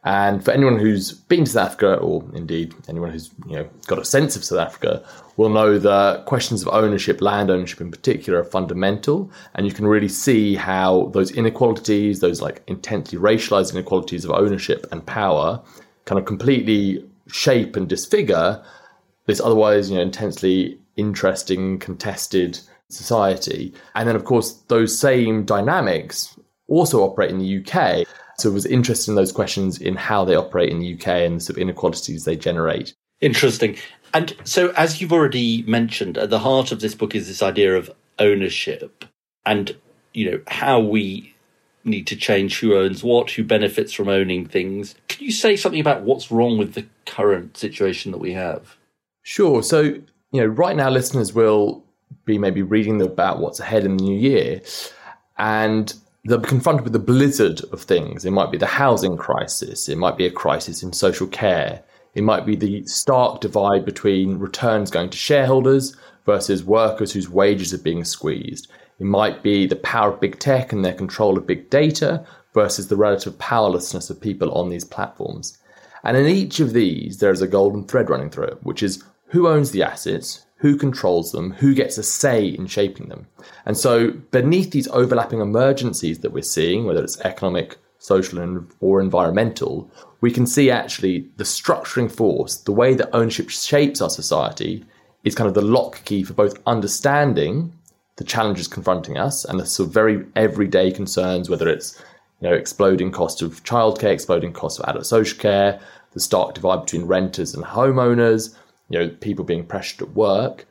And 0.05 0.43
for 0.43 0.51
anyone 0.51 0.79
who's 0.79 1.13
been 1.13 1.45
to 1.45 1.51
South 1.51 1.67
Africa, 1.67 1.95
or 1.95 2.23
indeed 2.33 2.73
anyone 2.89 3.11
who's 3.11 3.31
you 3.47 3.55
know 3.55 3.69
got 3.87 3.99
a 3.99 4.05
sense 4.05 4.35
of 4.35 4.43
South 4.43 4.59
Africa, 4.59 5.03
will 5.37 5.49
know 5.49 5.79
that 5.79 6.25
questions 6.25 6.61
of 6.61 6.67
ownership, 6.69 7.21
land 7.21 7.49
ownership 7.49 7.79
in 7.81 7.89
particular, 7.89 8.39
are 8.39 8.45
fundamental. 8.45 9.31
And 9.55 9.65
you 9.65 9.71
can 9.71 9.87
really 9.87 10.09
see 10.09 10.55
how 10.55 11.11
those 11.13 11.31
inequalities, 11.31 12.19
those 12.19 12.41
like 12.41 12.63
intensely 12.67 13.17
racialized 13.17 13.73
inequalities 13.73 14.25
of 14.25 14.31
ownership 14.31 14.85
and 14.91 15.05
power, 15.05 15.61
kind 16.05 16.19
of 16.19 16.25
completely 16.25 17.05
shape 17.27 17.75
and 17.75 17.87
disfigure 17.87 18.61
this 19.25 19.39
otherwise 19.39 19.89
you 19.89 19.95
know 19.95 20.01
intensely 20.01 20.77
interesting, 20.95 21.79
contested 21.79 22.59
society. 22.89 23.73
And 23.95 24.07
then, 24.07 24.15
of 24.15 24.25
course, 24.25 24.53
those 24.67 24.97
same 24.97 25.43
dynamics 25.43 26.37
also 26.67 27.01
operate 27.01 27.31
in 27.31 27.39
the 27.39 27.57
UK. 27.59 28.07
So 28.37 28.49
it 28.49 28.53
was 28.53 28.65
interested 28.65 29.11
in 29.11 29.15
those 29.15 29.31
questions 29.31 29.79
in 29.79 29.95
how 29.95 30.25
they 30.25 30.35
operate 30.35 30.69
in 30.69 30.79
the 30.79 30.93
UK 30.93 31.07
and 31.07 31.37
the 31.37 31.39
sort 31.41 31.57
of 31.57 31.61
inequalities 31.61 32.25
they 32.25 32.35
generate. 32.35 32.93
Interesting. 33.21 33.77
And 34.13 34.35
so, 34.43 34.71
as 34.71 35.01
you've 35.01 35.13
already 35.13 35.63
mentioned, 35.63 36.17
at 36.17 36.29
the 36.29 36.39
heart 36.39 36.71
of 36.71 36.81
this 36.81 36.93
book 36.93 37.15
is 37.15 37.27
this 37.27 37.41
idea 37.41 37.75
of 37.75 37.91
ownership 38.19 39.05
and, 39.45 39.75
you 40.13 40.29
know, 40.29 40.41
how 40.47 40.79
we 40.79 41.33
need 41.83 42.07
to 42.07 42.15
change 42.15 42.59
who 42.59 42.75
owns 42.75 43.03
what, 43.03 43.31
who 43.31 43.43
benefits 43.43 43.93
from 43.93 44.07
owning 44.07 44.45
things. 44.45 44.95
Can 45.07 45.25
you 45.25 45.31
say 45.31 45.55
something 45.55 45.81
about 45.81 46.03
what's 46.03 46.31
wrong 46.31 46.57
with 46.57 46.73
the 46.73 46.85
current 47.05 47.57
situation 47.57 48.11
that 48.11 48.19
we 48.19 48.33
have? 48.33 48.77
Sure. 49.21 49.63
So, 49.63 49.81
you 49.81 50.03
know, 50.33 50.45
right 50.45 50.75
now 50.75 50.89
listeners 50.89 51.33
will 51.33 51.83
be 52.25 52.37
maybe 52.37 52.61
reading 52.61 53.01
about 53.01 53.39
what's 53.39 53.59
ahead 53.59 53.85
in 53.85 53.97
the 53.97 54.03
new 54.03 54.17
year 54.17 54.61
and 55.37 55.93
they'll 56.25 56.37
be 56.37 56.47
confronted 56.47 56.85
with 56.85 56.95
a 56.95 56.99
blizzard 56.99 57.61
of 57.71 57.81
things. 57.81 58.23
It 58.23 58.31
might 58.31 58.51
be 58.51 58.57
the 58.57 58.65
housing 58.65 59.17
crisis, 59.17 59.89
it 59.89 59.97
might 59.97 60.17
be 60.17 60.25
a 60.25 60.31
crisis 60.31 60.81
in 60.81 60.93
social 60.93 61.27
care, 61.27 61.83
it 62.13 62.23
might 62.23 62.45
be 62.45 62.55
the 62.55 62.85
stark 62.85 63.41
divide 63.41 63.85
between 63.85 64.39
returns 64.39 64.91
going 64.91 65.09
to 65.09 65.17
shareholders 65.17 65.95
versus 66.25 66.63
workers 66.63 67.11
whose 67.11 67.29
wages 67.29 67.73
are 67.73 67.79
being 67.79 68.05
squeezed. 68.05 68.71
It 68.99 69.05
might 69.05 69.43
be 69.43 69.65
the 69.65 69.75
power 69.75 70.13
of 70.13 70.21
big 70.21 70.39
tech 70.39 70.71
and 70.71 70.85
their 70.85 70.93
control 70.93 71.37
of 71.37 71.47
big 71.47 71.69
data 71.69 72.25
versus 72.53 72.87
the 72.87 72.95
relative 72.95 73.37
powerlessness 73.39 74.09
of 74.09 74.21
people 74.21 74.51
on 74.51 74.69
these 74.69 74.85
platforms. 74.85 75.57
And 76.03 76.15
in 76.15 76.27
each 76.27 76.59
of 76.59 76.73
these, 76.73 77.17
there 77.17 77.31
is 77.31 77.41
a 77.41 77.47
golden 77.47 77.85
thread 77.85 78.09
running 78.09 78.29
through 78.29 78.45
it, 78.45 78.63
which 78.63 78.83
is 78.83 79.03
who 79.33 79.47
owns 79.47 79.71
the 79.71 79.81
assets, 79.81 80.45
who 80.57 80.77
controls 80.77 81.31
them, 81.31 81.53
who 81.53 81.73
gets 81.73 81.97
a 81.97 82.03
say 82.03 82.45
in 82.45 82.67
shaping 82.67 83.09
them. 83.09 83.25
And 83.65 83.75
so, 83.75 84.11
beneath 84.11 84.69
these 84.69 84.87
overlapping 84.89 85.41
emergencies 85.41 86.19
that 86.19 86.31
we're 86.31 86.43
seeing, 86.43 86.85
whether 86.85 87.03
it's 87.03 87.19
economic, 87.21 87.79
social, 87.97 88.63
or 88.79 89.01
environmental, 89.01 89.89
we 90.21 90.29
can 90.29 90.45
see 90.45 90.69
actually 90.69 91.27
the 91.37 91.43
structuring 91.45 92.11
force, 92.11 92.57
the 92.57 92.71
way 92.71 92.93
that 92.93 93.09
ownership 93.11 93.49
shapes 93.49 94.01
our 94.01 94.09
society, 94.11 94.85
is 95.23 95.33
kind 95.33 95.47
of 95.47 95.55
the 95.55 95.63
lock 95.63 96.05
key 96.05 96.21
for 96.23 96.33
both 96.33 96.61
understanding 96.67 97.73
the 98.17 98.23
challenges 98.23 98.67
confronting 98.67 99.17
us 99.17 99.45
and 99.45 99.59
the 99.59 99.65
sort 99.65 99.87
of 99.87 99.93
very 99.95 100.23
everyday 100.35 100.91
concerns, 100.91 101.49
whether 101.49 101.67
it's 101.67 101.99
you 102.39 102.47
know 102.47 102.53
exploding 102.53 103.09
cost 103.09 103.41
of 103.41 103.63
childcare, 103.63 104.13
exploding 104.13 104.53
cost 104.53 104.79
of 104.79 104.87
adult 104.87 105.07
social 105.07 105.39
care, 105.39 105.79
the 106.11 106.19
stark 106.19 106.53
divide 106.53 106.81
between 106.81 107.05
renters 107.05 107.55
and 107.55 107.63
homeowners, 107.63 108.55
you 108.89 108.99
know, 108.99 109.09
people 109.09 109.45
being 109.45 109.65
pressured 109.65 110.01
at 110.01 110.15
work, 110.15 110.65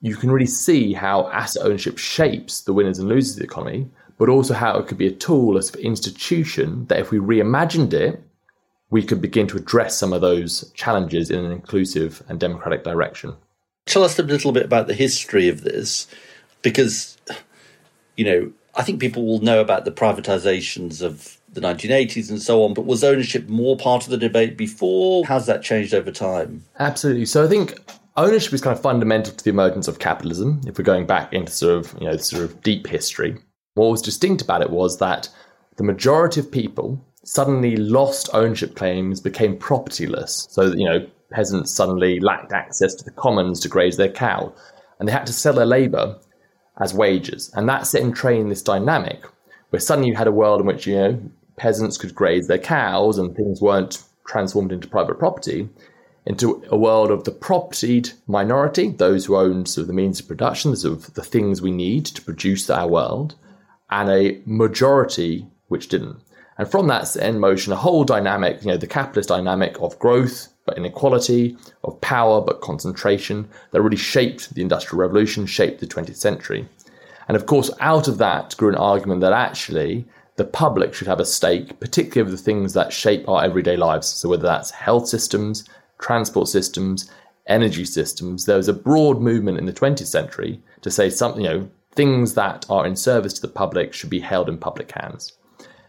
you 0.00 0.16
can 0.16 0.30
really 0.30 0.46
see 0.46 0.92
how 0.92 1.28
asset 1.30 1.62
ownership 1.64 1.98
shapes 1.98 2.60
the 2.60 2.72
winners 2.72 2.98
and 2.98 3.08
losers 3.08 3.32
of 3.32 3.38
the 3.38 3.44
economy. 3.44 3.88
but 4.18 4.28
also 4.28 4.54
how 4.54 4.78
it 4.78 4.86
could 4.86 4.98
be 4.98 5.06
a 5.06 5.12
tool 5.12 5.58
as 5.58 5.74
an 5.74 5.80
institution 5.80 6.86
that 6.86 6.98
if 6.98 7.10
we 7.10 7.18
reimagined 7.18 7.92
it, 7.92 8.22
we 8.90 9.02
could 9.02 9.20
begin 9.20 9.46
to 9.48 9.56
address 9.56 9.98
some 9.98 10.12
of 10.12 10.20
those 10.20 10.70
challenges 10.72 11.30
in 11.30 11.44
an 11.44 11.52
inclusive 11.52 12.22
and 12.28 12.38
democratic 12.40 12.84
direction. 12.84 13.34
Tell 13.86 14.04
us 14.04 14.18
a 14.18 14.22
little 14.22 14.52
bit 14.52 14.64
about 14.64 14.86
the 14.86 14.94
history 14.94 15.48
of 15.48 15.62
this, 15.62 16.06
because, 16.62 17.16
you 18.16 18.24
know, 18.24 18.52
I 18.74 18.82
think 18.82 19.00
people 19.00 19.26
will 19.26 19.40
know 19.40 19.60
about 19.60 19.84
the 19.84 19.92
privatizations 19.92 21.02
of 21.02 21.35
the 21.56 21.66
1980s 21.66 22.30
and 22.30 22.40
so 22.40 22.62
on, 22.62 22.74
but 22.74 22.86
was 22.86 23.02
ownership 23.02 23.48
more 23.48 23.76
part 23.76 24.04
of 24.04 24.10
the 24.10 24.16
debate 24.16 24.56
before? 24.56 25.24
How's 25.26 25.46
that 25.46 25.62
changed 25.62 25.92
over 25.92 26.12
time? 26.12 26.64
Absolutely. 26.78 27.26
So 27.26 27.44
I 27.44 27.48
think 27.48 27.74
ownership 28.16 28.52
is 28.52 28.60
kind 28.60 28.76
of 28.76 28.82
fundamental 28.82 29.32
to 29.32 29.44
the 29.44 29.50
emergence 29.50 29.88
of 29.88 29.98
capitalism. 29.98 30.60
If 30.66 30.78
we're 30.78 30.84
going 30.84 31.06
back 31.06 31.32
into 31.32 31.50
sort 31.50 31.78
of, 31.78 31.94
you 32.00 32.06
know, 32.06 32.16
sort 32.16 32.44
of 32.44 32.62
deep 32.62 32.86
history, 32.86 33.36
what 33.74 33.90
was 33.90 34.02
distinct 34.02 34.42
about 34.42 34.62
it 34.62 34.70
was 34.70 34.98
that 34.98 35.28
the 35.76 35.84
majority 35.84 36.40
of 36.40 36.50
people 36.50 37.04
suddenly 37.24 37.76
lost 37.76 38.30
ownership 38.32 38.76
claims, 38.76 39.20
became 39.20 39.56
propertyless. 39.56 40.48
So, 40.50 40.66
you 40.66 40.84
know, 40.84 41.04
peasants 41.30 41.72
suddenly 41.72 42.20
lacked 42.20 42.52
access 42.52 42.94
to 42.94 43.04
the 43.04 43.10
commons 43.10 43.58
to 43.60 43.68
graze 43.68 43.96
their 43.96 44.08
cow, 44.08 44.54
and 44.98 45.08
they 45.08 45.12
had 45.12 45.26
to 45.26 45.32
sell 45.32 45.54
their 45.54 45.66
labour 45.66 46.18
as 46.80 46.94
wages. 46.94 47.50
And 47.54 47.68
that 47.68 47.86
set 47.86 48.02
in 48.02 48.12
train 48.12 48.48
this 48.48 48.62
dynamic 48.62 49.24
where 49.70 49.80
suddenly 49.80 50.08
you 50.08 50.14
had 50.14 50.28
a 50.28 50.32
world 50.32 50.60
in 50.60 50.66
which, 50.66 50.86
you 50.86 50.94
know, 50.94 51.20
peasants 51.56 51.98
could 51.98 52.14
graze 52.14 52.48
their 52.48 52.58
cows 52.58 53.18
and 53.18 53.34
things 53.34 53.60
weren't 53.60 54.02
transformed 54.26 54.72
into 54.72 54.88
private 54.88 55.18
property, 55.18 55.68
into 56.26 56.62
a 56.70 56.76
world 56.76 57.10
of 57.10 57.24
the 57.24 57.30
propertied 57.30 58.12
minority, 58.26 58.90
those 58.90 59.26
who 59.26 59.36
owned 59.36 59.68
sort 59.68 59.82
of 59.82 59.88
the 59.88 59.94
means 59.94 60.20
of 60.20 60.28
production, 60.28 60.74
sort 60.74 60.98
of 60.98 61.14
the 61.14 61.22
things 61.22 61.62
we 61.62 61.70
need 61.70 62.04
to 62.06 62.22
produce 62.22 62.68
our 62.68 62.88
world, 62.88 63.36
and 63.90 64.10
a 64.10 64.40
majority 64.44 65.46
which 65.68 65.88
didn't. 65.88 66.16
And 66.58 66.68
from 66.68 66.88
that 66.88 67.14
in 67.16 67.38
motion 67.38 67.72
a 67.72 67.76
whole 67.76 68.04
dynamic, 68.04 68.62
you 68.62 68.68
know, 68.68 68.76
the 68.76 68.86
capitalist 68.86 69.28
dynamic 69.28 69.80
of 69.80 69.98
growth 69.98 70.48
but 70.64 70.76
inequality, 70.76 71.56
of 71.84 72.00
power 72.00 72.40
but 72.40 72.60
concentration, 72.60 73.48
that 73.70 73.80
really 73.80 73.96
shaped 73.96 74.52
the 74.54 74.62
Industrial 74.62 75.00
Revolution, 75.00 75.46
shaped 75.46 75.78
the 75.78 75.86
20th 75.86 76.16
century. 76.16 76.68
And 77.28 77.36
of 77.36 77.46
course, 77.46 77.70
out 77.78 78.08
of 78.08 78.18
that 78.18 78.56
grew 78.56 78.70
an 78.70 78.74
argument 78.74 79.20
that 79.20 79.32
actually 79.32 80.06
the 80.36 80.44
public 80.44 80.94
should 80.94 81.08
have 81.08 81.20
a 81.20 81.26
stake, 81.26 81.80
particularly 81.80 82.30
of 82.30 82.36
the 82.36 82.42
things 82.42 82.74
that 82.74 82.92
shape 82.92 83.28
our 83.28 83.42
everyday 83.44 83.76
lives. 83.76 84.06
So 84.06 84.28
whether 84.28 84.42
that's 84.42 84.70
health 84.70 85.08
systems, 85.08 85.68
transport 85.98 86.48
systems, 86.48 87.10
energy 87.46 87.84
systems, 87.84 88.44
there 88.44 88.56
was 88.56 88.68
a 88.68 88.74
broad 88.74 89.20
movement 89.20 89.58
in 89.58 89.66
the 89.66 89.72
20th 89.72 90.06
century 90.06 90.60
to 90.82 90.90
say 90.90 91.08
something, 91.08 91.42
you 91.42 91.48
know, 91.48 91.70
things 91.92 92.34
that 92.34 92.66
are 92.68 92.86
in 92.86 92.94
service 92.96 93.32
to 93.34 93.40
the 93.40 93.48
public 93.48 93.94
should 93.94 94.10
be 94.10 94.20
held 94.20 94.48
in 94.48 94.58
public 94.58 94.92
hands. 94.92 95.32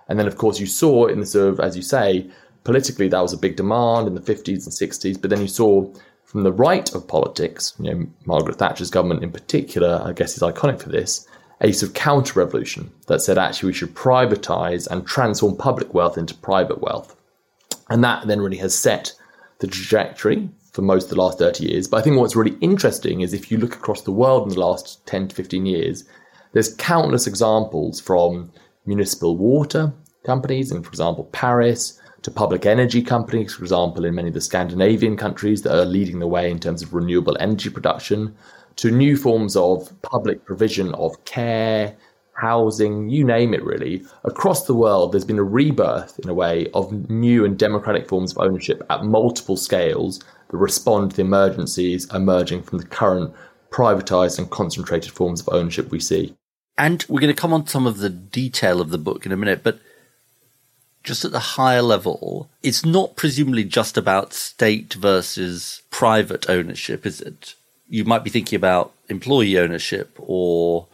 And 0.07 0.17
then, 0.17 0.27
of 0.27 0.37
course, 0.37 0.59
you 0.59 0.67
saw 0.67 1.07
in 1.07 1.19
the 1.19 1.25
sort 1.25 1.49
of, 1.49 1.59
as 1.59 1.75
you 1.75 1.81
say, 1.81 2.29
politically 2.63 3.09
that 3.09 3.21
was 3.21 3.33
a 3.33 3.37
big 3.37 3.57
demand 3.57 4.07
in 4.07 4.15
the 4.15 4.21
50s 4.21 4.47
and 4.47 4.91
60s. 4.91 5.21
But 5.21 5.29
then 5.29 5.41
you 5.41 5.47
saw 5.49 5.93
from 6.23 6.43
the 6.43 6.51
right 6.51 6.93
of 6.93 7.07
politics, 7.07 7.73
you 7.79 7.93
know, 7.93 8.07
Margaret 8.25 8.57
Thatcher's 8.57 8.89
government 8.89 9.23
in 9.23 9.31
particular, 9.31 10.01
I 10.03 10.13
guess 10.13 10.37
is 10.37 10.43
iconic 10.43 10.81
for 10.81 10.89
this, 10.89 11.27
a 11.61 11.71
sort 11.71 11.89
of 11.89 11.95
counter 11.95 12.39
revolution 12.39 12.91
that 13.07 13.21
said 13.21 13.37
actually 13.37 13.67
we 13.67 13.73
should 13.73 13.95
privatize 13.95 14.87
and 14.87 15.07
transform 15.07 15.55
public 15.55 15.93
wealth 15.93 16.17
into 16.17 16.33
private 16.35 16.81
wealth. 16.81 17.15
And 17.89 18.03
that 18.03 18.27
then 18.27 18.41
really 18.41 18.57
has 18.57 18.77
set 18.77 19.13
the 19.59 19.67
trajectory 19.67 20.49
for 20.71 20.81
most 20.83 21.05
of 21.05 21.09
the 21.11 21.21
last 21.21 21.39
30 21.39 21.65
years. 21.65 21.87
But 21.87 21.97
I 21.97 22.01
think 22.01 22.17
what's 22.17 22.35
really 22.35 22.57
interesting 22.61 23.21
is 23.21 23.33
if 23.33 23.51
you 23.51 23.57
look 23.57 23.75
across 23.75 24.01
the 24.01 24.11
world 24.11 24.43
in 24.43 24.53
the 24.53 24.59
last 24.59 25.05
10 25.07 25.29
to 25.29 25.35
15 25.35 25.65
years, 25.65 26.03
there's 26.53 26.75
countless 26.75 27.25
examples 27.25 27.99
from 27.99 28.51
municipal 28.85 29.35
water 29.35 29.91
companies 30.23 30.71
in, 30.71 30.83
for 30.83 30.89
example, 30.89 31.23
Paris, 31.31 31.99
to 32.21 32.31
public 32.31 32.65
energy 32.65 33.01
companies, 33.01 33.55
for 33.55 33.63
example, 33.63 34.05
in 34.05 34.15
many 34.15 34.27
of 34.27 34.33
the 34.33 34.41
Scandinavian 34.41 35.15
countries 35.17 35.61
that 35.61 35.75
are 35.75 35.85
leading 35.85 36.19
the 36.19 36.27
way 36.27 36.51
in 36.51 36.59
terms 36.59 36.81
of 36.81 36.93
renewable 36.93 37.37
energy 37.39 37.69
production, 37.69 38.35
to 38.77 38.91
new 38.91 39.17
forms 39.17 39.55
of 39.55 39.91
public 40.01 40.45
provision 40.45 40.93
of 40.95 41.23
care, 41.25 41.95
housing, 42.33 43.09
you 43.09 43.23
name 43.23 43.53
it 43.53 43.63
really. 43.63 44.03
Across 44.23 44.67
the 44.67 44.75
world, 44.75 45.11
there's 45.11 45.25
been 45.25 45.39
a 45.39 45.43
rebirth, 45.43 46.19
in 46.19 46.29
a 46.29 46.33
way, 46.33 46.69
of 46.73 47.09
new 47.09 47.43
and 47.43 47.57
democratic 47.57 48.07
forms 48.07 48.31
of 48.31 48.37
ownership 48.37 48.85
at 48.89 49.03
multiple 49.03 49.57
scales 49.57 50.19
that 50.49 50.57
respond 50.57 51.11
to 51.11 51.17
the 51.17 51.23
emergencies 51.23 52.11
emerging 52.13 52.63
from 52.63 52.77
the 52.77 52.85
current 52.85 53.33
privatized 53.71 54.37
and 54.37 54.49
concentrated 54.49 55.11
forms 55.11 55.41
of 55.41 55.49
ownership 55.53 55.91
we 55.91 55.99
see. 55.99 56.35
And 56.77 57.03
we're 57.09 57.21
going 57.21 57.33
to 57.33 57.41
come 57.41 57.53
on 57.53 57.63
to 57.63 57.69
some 57.69 57.87
of 57.87 57.97
the 57.97 58.09
detail 58.09 58.79
of 58.79 58.91
the 58.91 58.99
book 58.99 59.25
in 59.25 59.31
a 59.31 59.37
minute, 59.37 59.61
but 59.63 59.79
just 61.03 61.25
at 61.25 61.31
the 61.31 61.39
higher 61.39 61.81
level, 61.81 62.49
it's 62.61 62.85
not 62.85 63.15
presumably 63.15 63.63
just 63.63 63.97
about 63.97 64.33
state 64.33 64.93
versus 64.93 65.81
private 65.89 66.49
ownership, 66.49 67.05
is 67.05 67.19
it? 67.19 67.55
You 67.89 68.05
might 68.05 68.23
be 68.23 68.29
thinking 68.29 68.57
about 68.57 68.93
employee 69.09 69.57
ownership 69.57 70.17
or 70.17 70.87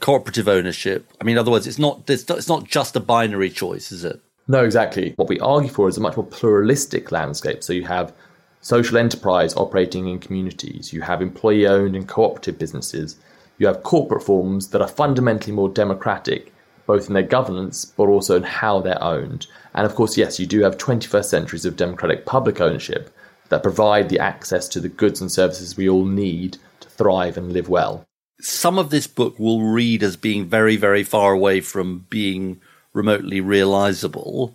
cooperative 0.00 0.48
ownership. 0.48 1.10
I 1.20 1.24
mean, 1.24 1.36
in 1.36 1.38
other 1.38 1.50
words, 1.50 1.66
it's 1.66 1.78
not 1.78 2.08
it's 2.08 2.48
not 2.48 2.64
just 2.64 2.96
a 2.96 3.00
binary 3.00 3.50
choice, 3.50 3.90
is 3.92 4.04
it? 4.04 4.20
No, 4.46 4.64
exactly. 4.64 5.12
What 5.16 5.28
we 5.28 5.38
argue 5.40 5.70
for 5.70 5.88
is 5.88 5.98
a 5.98 6.00
much 6.00 6.16
more 6.16 6.26
pluralistic 6.26 7.12
landscape. 7.12 7.62
So 7.62 7.74
you 7.74 7.84
have 7.84 8.14
social 8.60 8.96
enterprise 8.96 9.54
operating 9.56 10.08
in 10.08 10.18
communities, 10.18 10.92
you 10.92 11.02
have 11.02 11.20
employee 11.20 11.66
owned 11.66 11.94
and 11.94 12.08
cooperative 12.08 12.58
businesses, 12.58 13.16
you 13.58 13.66
have 13.66 13.82
corporate 13.82 14.22
forms 14.22 14.68
that 14.68 14.80
are 14.80 14.88
fundamentally 14.88 15.52
more 15.52 15.68
democratic, 15.68 16.52
both 16.86 17.08
in 17.08 17.14
their 17.14 17.22
governance 17.22 17.84
but 17.84 18.08
also 18.08 18.36
in 18.36 18.42
how 18.42 18.80
they're 18.80 19.02
owned. 19.02 19.46
And 19.74 19.84
of 19.84 19.94
course, 19.94 20.16
yes, 20.16 20.40
you 20.40 20.46
do 20.46 20.60
have 20.62 20.78
21st 20.78 21.26
centuries 21.26 21.64
of 21.66 21.76
democratic 21.76 22.24
public 22.24 22.60
ownership 22.60 23.14
that 23.48 23.62
provide 23.62 24.08
the 24.08 24.18
access 24.18 24.68
to 24.68 24.80
the 24.80 24.88
goods 24.88 25.20
and 25.20 25.30
services 25.30 25.76
we 25.76 25.88
all 25.88 26.04
need 26.04 26.58
to 26.80 26.88
thrive 26.88 27.36
and 27.36 27.52
live 27.52 27.68
well. 27.68 28.04
Some 28.40 28.78
of 28.78 28.90
this 28.90 29.06
book 29.06 29.38
will 29.38 29.62
read 29.62 30.02
as 30.02 30.16
being 30.16 30.46
very, 30.46 30.76
very 30.76 31.02
far 31.02 31.32
away 31.32 31.60
from 31.60 32.06
being 32.08 32.60
remotely 32.92 33.40
realizable. 33.40 34.54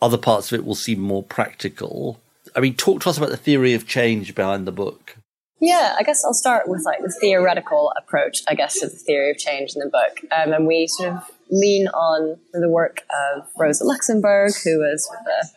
Other 0.00 0.18
parts 0.18 0.52
of 0.52 0.58
it 0.58 0.64
will 0.64 0.74
seem 0.74 1.00
more 1.00 1.22
practical. 1.22 2.20
I 2.54 2.60
mean, 2.60 2.74
talk 2.74 3.02
to 3.02 3.10
us 3.10 3.18
about 3.18 3.30
the 3.30 3.36
theory 3.36 3.74
of 3.74 3.86
change 3.86 4.34
behind 4.34 4.66
the 4.66 4.72
book. 4.72 5.16
Yeah, 5.60 5.96
I 5.98 6.02
guess 6.02 6.24
I'll 6.24 6.34
start 6.34 6.68
with 6.68 6.84
like 6.84 7.00
the 7.00 7.14
theoretical 7.20 7.92
approach, 7.96 8.42
I 8.46 8.54
guess, 8.54 8.80
to 8.80 8.86
the 8.86 8.96
theory 8.96 9.30
of 9.30 9.38
change 9.38 9.74
in 9.74 9.80
the 9.80 9.88
book. 9.88 10.20
Um, 10.30 10.52
and 10.52 10.66
we 10.66 10.86
sort 10.86 11.14
of 11.14 11.30
lean 11.50 11.88
on 11.88 12.36
the 12.52 12.68
work 12.68 13.02
of 13.10 13.48
Rosa 13.58 13.84
Luxemburg, 13.84 14.52
who 14.62 14.78
was 14.78 15.08
the 15.24 15.48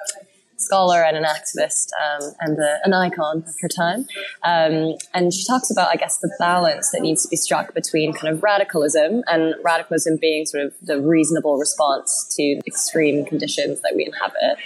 scholar 0.58 1.04
and 1.04 1.16
an 1.16 1.24
activist 1.24 1.90
um, 2.02 2.32
and 2.40 2.58
a, 2.58 2.80
an 2.84 2.94
icon 2.94 3.44
of 3.48 3.56
her 3.62 3.68
time. 3.68 4.08
Um, 4.44 4.96
and 5.14 5.34
she 5.34 5.46
talks 5.46 5.72
about, 5.72 5.90
I 5.90 5.96
guess, 5.96 6.18
the 6.18 6.34
balance 6.40 6.92
that 6.92 7.02
needs 7.02 7.24
to 7.24 7.30
be 7.30 7.36
struck 7.36 7.74
between 7.74 8.14
kind 8.14 8.34
of 8.34 8.44
radicalism 8.44 9.24
and 9.28 9.56
radicalism 9.64 10.18
being 10.20 10.46
sort 10.46 10.66
of 10.66 10.74
the 10.82 11.00
reasonable 11.00 11.58
response 11.58 12.36
to 12.36 12.60
extreme 12.66 13.26
conditions 13.26 13.82
that 13.82 13.94
we 13.96 14.06
inhabit, 14.06 14.58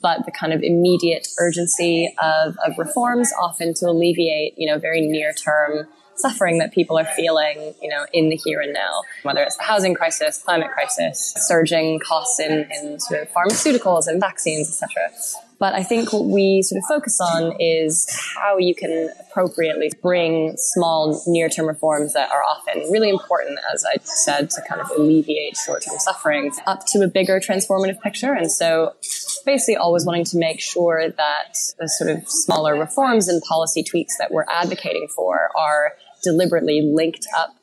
but 0.00 0.24
the 0.24 0.32
kind 0.32 0.52
of 0.52 0.62
immediate 0.62 1.28
urgency 1.38 2.14
of, 2.22 2.56
of 2.66 2.78
reforms, 2.78 3.32
often 3.40 3.74
to 3.74 3.86
alleviate, 3.86 4.54
you 4.56 4.66
know, 4.66 4.78
very 4.78 5.02
near 5.02 5.32
term 5.32 5.86
suffering 6.16 6.58
that 6.58 6.72
people 6.72 6.98
are 6.98 7.04
feeling, 7.04 7.74
you 7.82 7.88
know, 7.88 8.06
in 8.12 8.28
the 8.28 8.36
here 8.36 8.60
and 8.60 8.72
now, 8.72 9.02
whether 9.22 9.42
it's 9.42 9.56
the 9.56 9.62
housing 9.62 9.94
crisis, 9.94 10.42
climate 10.42 10.70
crisis, 10.70 11.34
surging 11.36 11.98
costs 12.00 12.40
in, 12.40 12.68
in 12.70 13.00
sort 13.00 13.22
of 13.22 13.28
pharmaceuticals 13.30 14.06
and 14.06 14.20
vaccines, 14.20 14.68
etc. 14.68 15.10
But 15.58 15.74
I 15.74 15.82
think 15.82 16.12
what 16.12 16.24
we 16.24 16.62
sort 16.62 16.78
of 16.78 16.84
focus 16.88 17.20
on 17.20 17.56
is 17.60 18.08
how 18.36 18.58
you 18.58 18.74
can 18.74 19.10
appropriately 19.20 19.90
bring 20.02 20.56
small 20.56 21.22
near-term 21.26 21.66
reforms 21.66 22.12
that 22.14 22.30
are 22.30 22.42
often 22.42 22.90
really 22.90 23.08
important, 23.08 23.58
as 23.72 23.84
I 23.84 23.96
said, 24.02 24.50
to 24.50 24.62
kind 24.68 24.80
of 24.80 24.90
alleviate 24.90 25.56
short-term 25.56 25.98
suffering 25.98 26.52
up 26.66 26.84
to 26.88 27.02
a 27.02 27.08
bigger 27.08 27.40
transformative 27.40 28.00
picture. 28.00 28.32
And 28.32 28.50
so 28.50 28.94
basically 29.44 29.76
always 29.76 30.04
wanting 30.04 30.24
to 30.24 30.38
make 30.38 30.60
sure 30.60 31.08
that 31.08 31.56
the 31.78 31.88
sort 31.88 32.10
of 32.10 32.28
smaller 32.28 32.78
reforms 32.78 33.28
and 33.28 33.42
policy 33.42 33.82
tweaks 33.82 34.16
that 34.18 34.30
we're 34.32 34.46
advocating 34.50 35.08
for 35.14 35.50
are 35.56 35.92
deliberately 36.22 36.82
linked 36.82 37.26
up 37.36 37.54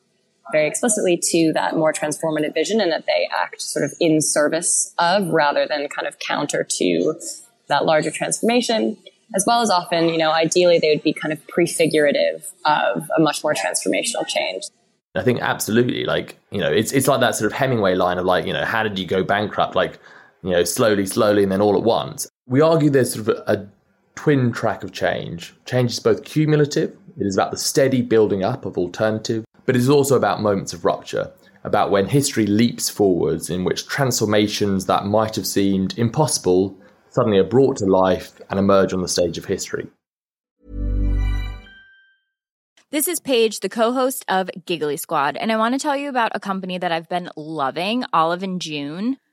very 0.51 0.67
explicitly 0.67 1.17
to 1.17 1.51
that 1.53 1.75
more 1.75 1.93
transformative 1.93 2.53
vision 2.53 2.81
and 2.81 2.91
that 2.91 3.05
they 3.05 3.27
act 3.35 3.61
sort 3.61 3.85
of 3.85 3.93
in 3.99 4.21
service 4.21 4.93
of 4.97 5.27
rather 5.29 5.65
than 5.67 5.87
kind 5.87 6.07
of 6.07 6.19
counter 6.19 6.65
to 6.69 7.13
that 7.67 7.85
larger 7.85 8.11
transformation 8.11 8.97
as 9.35 9.45
well 9.47 9.61
as 9.61 9.69
often 9.69 10.09
you 10.09 10.17
know 10.17 10.31
ideally 10.31 10.79
they 10.79 10.89
would 10.89 11.03
be 11.03 11.13
kind 11.13 11.31
of 11.31 11.45
prefigurative 11.47 12.45
of 12.65 13.09
a 13.15 13.21
much 13.21 13.43
more 13.43 13.53
transformational 13.53 14.25
change. 14.27 14.63
I 15.15 15.23
think 15.23 15.41
absolutely 15.41 16.05
like 16.05 16.37
you 16.51 16.59
know 16.59 16.71
it's 16.71 16.91
it's 16.91 17.07
like 17.07 17.19
that 17.21 17.35
sort 17.35 17.51
of 17.51 17.57
hemingway 17.57 17.95
line 17.95 18.17
of 18.17 18.25
like 18.25 18.45
you 18.45 18.53
know 18.53 18.65
how 18.65 18.83
did 18.83 18.97
you 18.99 19.05
go 19.05 19.23
bankrupt? 19.23 19.75
Like 19.75 19.99
you 20.43 20.51
know 20.51 20.63
slowly 20.63 21.05
slowly 21.05 21.43
and 21.43 21.51
then 21.51 21.61
all 21.61 21.77
at 21.77 21.83
once 21.83 22.27
we 22.47 22.61
argue 22.61 22.89
there's 22.89 23.13
sort 23.13 23.27
of 23.27 23.37
a, 23.47 23.51
a 23.51 23.67
twin 24.15 24.51
track 24.51 24.83
of 24.83 24.91
change 24.91 25.53
change 25.65 25.91
is 25.91 25.99
both 25.99 26.23
cumulative 26.23 26.95
it 27.17 27.27
is 27.27 27.35
about 27.35 27.51
the 27.51 27.57
steady 27.57 28.01
building 28.01 28.43
up 28.43 28.65
of 28.65 28.77
alternative, 28.77 29.43
but 29.65 29.75
it 29.75 29.79
is 29.79 29.89
also 29.89 30.15
about 30.15 30.41
moments 30.41 30.73
of 30.73 30.85
rupture. 30.85 31.31
about 31.63 31.91
when 31.91 32.07
history 32.07 32.47
leaps 32.47 32.89
forwards, 32.89 33.51
in 33.51 33.63
which 33.63 33.85
transformations 33.85 34.87
that 34.87 35.05
might 35.05 35.35
have 35.35 35.45
seemed 35.45 35.95
impossible 35.95 36.75
suddenly 37.09 37.37
are 37.37 37.43
brought 37.43 37.77
to 37.77 37.85
life 37.85 38.41
and 38.49 38.57
emerge 38.57 38.93
on 38.93 39.03
the 39.03 39.07
stage 39.07 39.37
of 39.37 39.45
history. 39.45 39.85
This 42.89 43.07
is 43.07 43.19
Paige, 43.19 43.59
the 43.59 43.69
co-host 43.69 44.25
of 44.27 44.49
Giggly 44.65 44.97
Squad, 44.97 45.37
and 45.37 45.51
I 45.51 45.57
want 45.57 45.75
to 45.75 45.79
tell 45.79 45.95
you 45.95 46.09
about 46.09 46.31
a 46.33 46.39
company 46.39 46.79
that 46.79 46.91
I've 46.91 47.07
been 47.07 47.29
loving, 47.35 48.05
Olive 48.11 48.41
and 48.41 48.59
June. 48.59 49.17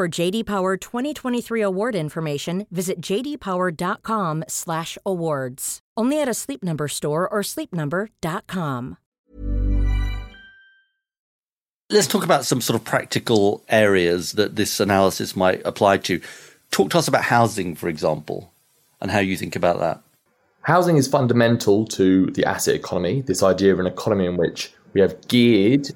For 0.00 0.08
JD 0.08 0.46
Power 0.46 0.78
2023 0.78 1.60
award 1.60 1.94
information, 1.94 2.66
visit 2.70 3.02
jdpower.com/awards. 3.02 5.80
Only 5.94 6.22
at 6.22 6.26
a 6.26 6.32
Sleep 6.32 6.64
Number 6.64 6.88
store 6.88 7.28
or 7.28 7.42
sleepnumber.com. 7.42 8.96
Let's 11.90 12.06
talk 12.06 12.24
about 12.24 12.46
some 12.46 12.62
sort 12.62 12.80
of 12.80 12.86
practical 12.86 13.62
areas 13.68 14.32
that 14.32 14.56
this 14.56 14.80
analysis 14.80 15.36
might 15.36 15.60
apply 15.66 15.98
to. 15.98 16.22
Talk 16.70 16.88
to 16.92 16.98
us 16.98 17.06
about 17.06 17.24
housing, 17.24 17.74
for 17.74 17.90
example, 17.90 18.54
and 19.02 19.10
how 19.10 19.18
you 19.18 19.36
think 19.36 19.54
about 19.54 19.80
that. 19.80 20.00
Housing 20.62 20.96
is 20.96 21.08
fundamental 21.08 21.84
to 21.88 22.30
the 22.30 22.46
asset 22.46 22.74
economy, 22.74 23.20
this 23.20 23.42
idea 23.42 23.74
of 23.74 23.78
an 23.78 23.86
economy 23.86 24.24
in 24.24 24.38
which 24.38 24.72
we 24.94 25.02
have 25.02 25.28
geared 25.28 25.88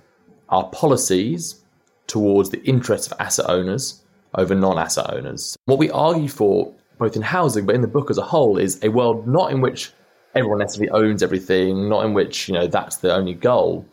our 0.50 0.68
policies 0.68 1.63
towards 2.06 2.50
the 2.50 2.62
interests 2.64 3.10
of 3.10 3.20
asset 3.20 3.46
owners 3.48 4.02
over 4.34 4.54
non 4.54 4.78
asset 4.78 5.12
owners. 5.12 5.56
What 5.66 5.78
we 5.78 5.90
argue 5.90 6.28
for, 6.28 6.72
both 6.98 7.16
in 7.16 7.22
housing 7.22 7.66
but 7.66 7.74
in 7.74 7.80
the 7.80 7.88
book 7.88 8.10
as 8.10 8.18
a 8.18 8.22
whole, 8.22 8.58
is 8.58 8.82
a 8.82 8.88
world 8.88 9.26
not 9.26 9.50
in 9.50 9.60
which 9.60 9.92
everyone 10.34 10.58
necessarily 10.58 10.90
owns 10.90 11.22
everything, 11.22 11.88
not 11.88 12.04
in 12.04 12.14
which 12.14 12.48
you 12.48 12.54
know 12.54 12.66
that's 12.66 12.96
the 12.96 13.14
only 13.14 13.34
goal. 13.34 13.86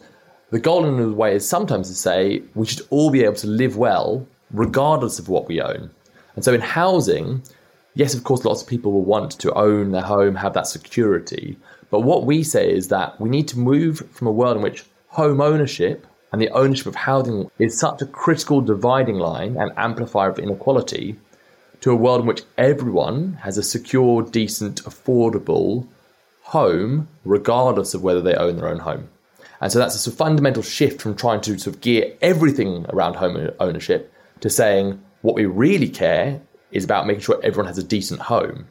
The 0.50 0.60
goal, 0.60 0.86
in 0.86 1.00
a 1.00 1.14
way, 1.14 1.36
is 1.36 1.48
sometimes 1.48 1.88
to 1.88 1.96
say 1.96 2.44
we 2.56 2.66
should 2.66 2.86
all 2.90 3.10
be 3.10 3.24
able 3.24 3.36
to 3.36 3.48
live 3.48 3.78
well 3.78 4.28
regardless 4.52 5.18
of 5.18 5.30
what 5.30 5.48
we 5.48 5.62
own. 5.62 5.90
And 6.36 6.44
so 6.44 6.54
in 6.54 6.62
housing, 6.62 7.42
yes, 7.94 8.14
of 8.14 8.24
course, 8.26 8.44
lots 8.44 8.62
of 8.62 8.68
people 8.68 8.92
will 8.92 9.06
want 9.06 9.32
to 9.40 9.54
own 9.54 9.92
their 9.92 10.02
home, 10.02 10.36
have 10.36 10.54
that 10.54 10.68
security. 10.68 11.58
But 11.90 12.02
what 12.02 12.26
we 12.26 12.44
say 12.44 12.70
is 12.72 12.90
that 12.90 13.20
we 13.20 13.30
need 13.30 13.48
to 13.50 13.60
move 13.60 14.02
from 14.12 14.28
a 14.28 14.32
world 14.32 14.58
in 14.58 14.64
which 14.64 14.84
home 15.08 15.42
ownership 15.42 16.08
and 16.32 16.42
the 16.42 16.50
ownership 16.50 16.88
of 16.88 16.96
housing 16.96 17.50
is 17.60 17.80
such 17.80 18.02
a 18.02 18.06
critical 18.06 18.62
dividing 18.62 19.16
line 19.16 19.58
and 19.58 19.72
amplifier 19.78 20.30
of 20.30 20.40
inequality 20.40 21.18
to 21.82 21.92
a 21.92 21.96
world 21.96 22.22
in 22.22 22.28
which 22.28 22.44
everyone 22.58 23.34
has 23.42 23.58
a 23.58 23.64
secure, 23.64 24.22
decent, 24.22 24.84
affordable 24.84 25.88
home, 26.44 27.08
regardless 27.26 27.94
of 27.94 28.04
whether 28.04 28.22
they 28.22 28.36
own 28.36 28.56
their 28.56 28.70
own 28.70 28.80
home. 28.80 29.10
And 29.60 29.72
so 29.72 29.80
that's 29.80 29.96
a 29.96 30.00
sort 30.00 30.14
of 30.14 30.18
fundamental 30.18 30.64
shift 30.64 31.02
from 31.02 31.16
trying 31.16 31.42
to 31.42 31.58
sort 31.58 31.76
of 31.76 31.82
gear 31.82 32.14
everything 32.22 32.86
around 32.90 33.16
home 33.16 33.52
ownership 33.60 34.12
to 34.40 34.50
saying 34.50 35.02
what 35.22 35.36
we 35.36 35.46
really 35.46 35.90
care 35.90 36.42
is 36.72 36.84
about 36.84 37.06
making 37.06 37.22
sure 37.22 37.40
everyone 37.44 37.68
has 37.68 37.78
a 37.78 37.84
decent 37.84 38.22
home. 38.22 38.68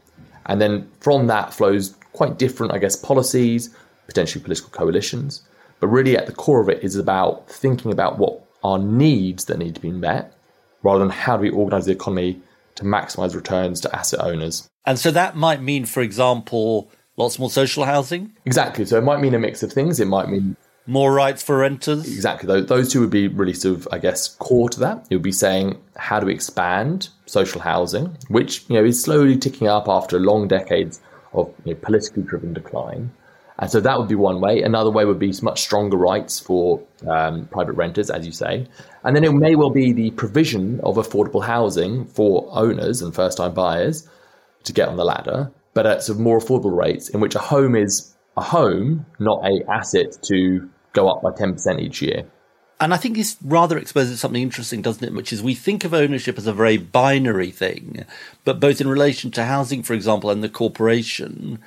And 0.46 0.60
then 0.60 0.90
from 1.00 1.26
that 1.28 1.52
flows 1.54 1.94
quite 2.12 2.38
different, 2.38 2.72
I 2.72 2.78
guess, 2.78 2.96
policies, 2.96 3.74
potentially 4.06 4.42
political 4.42 4.70
coalitions. 4.70 5.42
But 5.80 5.88
really, 5.88 6.16
at 6.16 6.26
the 6.26 6.32
core 6.32 6.60
of 6.60 6.68
it 6.68 6.84
is 6.84 6.96
about 6.96 7.50
thinking 7.50 7.90
about 7.90 8.18
what 8.18 8.44
are 8.62 8.78
needs 8.78 9.46
that 9.46 9.58
need 9.58 9.74
to 9.74 9.80
be 9.80 9.90
met 9.90 10.34
rather 10.82 10.98
than 11.00 11.10
how 11.10 11.36
do 11.36 11.42
we 11.42 11.50
organize 11.50 11.86
the 11.86 11.92
economy 11.92 12.40
to 12.76 12.84
maximize 12.84 13.34
returns 13.34 13.80
to 13.80 13.96
asset 13.96 14.20
owners. 14.20 14.68
And 14.86 14.98
so 14.98 15.10
that 15.10 15.36
might 15.36 15.60
mean, 15.60 15.86
for 15.86 16.02
example, 16.02 16.90
lots 17.16 17.38
more 17.38 17.50
social 17.50 17.84
housing? 17.84 18.32
Exactly. 18.44 18.84
So 18.84 18.98
it 18.98 19.04
might 19.04 19.20
mean 19.20 19.34
a 19.34 19.38
mix 19.38 19.62
of 19.62 19.72
things. 19.72 20.00
It 20.00 20.06
might 20.06 20.28
mean 20.28 20.56
more 20.86 21.12
rights 21.12 21.42
for 21.42 21.58
renters? 21.58 22.06
Exactly. 22.06 22.62
Those 22.62 22.92
two 22.92 23.00
would 23.00 23.10
be 23.10 23.28
really 23.28 23.52
sort 23.54 23.78
of, 23.78 23.88
I 23.92 23.98
guess, 23.98 24.28
core 24.36 24.68
to 24.70 24.80
that. 24.80 25.06
It 25.10 25.16
would 25.16 25.22
be 25.22 25.32
saying, 25.32 25.80
how 25.96 26.20
do 26.20 26.26
we 26.26 26.34
expand 26.34 27.08
social 27.26 27.60
housing, 27.60 28.16
which, 28.28 28.64
you 28.68 28.76
know, 28.76 28.84
is 28.84 29.02
slowly 29.02 29.36
ticking 29.36 29.68
up 29.68 29.88
after 29.88 30.18
long 30.18 30.48
decades 30.48 31.00
of 31.32 31.52
you 31.64 31.74
know, 31.74 31.80
politically 31.80 32.22
driven 32.22 32.52
decline. 32.52 33.12
And 33.60 33.70
so 33.70 33.78
that 33.80 33.98
would 33.98 34.08
be 34.08 34.14
one 34.14 34.40
way. 34.40 34.62
Another 34.62 34.90
way 34.90 35.04
would 35.04 35.18
be 35.18 35.34
much 35.42 35.60
stronger 35.60 35.98
rights 35.98 36.40
for 36.40 36.82
um, 37.06 37.46
private 37.48 37.74
renters, 37.74 38.10
as 38.10 38.24
you 38.24 38.32
say. 38.32 38.66
And 39.04 39.14
then 39.14 39.22
it 39.22 39.32
may 39.32 39.54
well 39.54 39.70
be 39.70 39.92
the 39.92 40.10
provision 40.12 40.80
of 40.82 40.96
affordable 40.96 41.44
housing 41.44 42.06
for 42.06 42.48
owners 42.52 43.02
and 43.02 43.14
first 43.14 43.36
time 43.36 43.52
buyers 43.52 44.08
to 44.64 44.72
get 44.72 44.88
on 44.88 44.96
the 44.96 45.04
ladder, 45.04 45.52
but 45.74 45.86
at 45.86 46.02
sort 46.02 46.16
of 46.16 46.22
more 46.22 46.38
affordable 46.38 46.74
rates 46.74 47.10
in 47.10 47.20
which 47.20 47.34
a 47.34 47.38
home 47.38 47.76
is 47.76 48.14
a 48.36 48.42
home, 48.42 49.04
not 49.18 49.44
a 49.44 49.70
asset 49.70 50.16
to 50.22 50.68
go 50.94 51.08
up 51.08 51.22
by 51.22 51.30
10% 51.30 51.80
each 51.80 52.00
year. 52.00 52.24
And 52.80 52.94
I 52.94 52.96
think 52.96 53.14
this 53.14 53.36
rather 53.42 53.76
exposes 53.76 54.20
something 54.20 54.42
interesting, 54.42 54.80
doesn't 54.80 55.06
it? 55.06 55.12
Which 55.12 55.34
is 55.34 55.42
we 55.42 55.54
think 55.54 55.84
of 55.84 55.92
ownership 55.92 56.38
as 56.38 56.46
a 56.46 56.52
very 56.54 56.78
binary 56.78 57.50
thing, 57.50 58.06
but 58.44 58.58
both 58.58 58.80
in 58.80 58.88
relation 58.88 59.30
to 59.32 59.44
housing, 59.44 59.82
for 59.82 59.92
example, 59.92 60.30
and 60.30 60.42
the 60.42 60.48
corporation, 60.48 61.58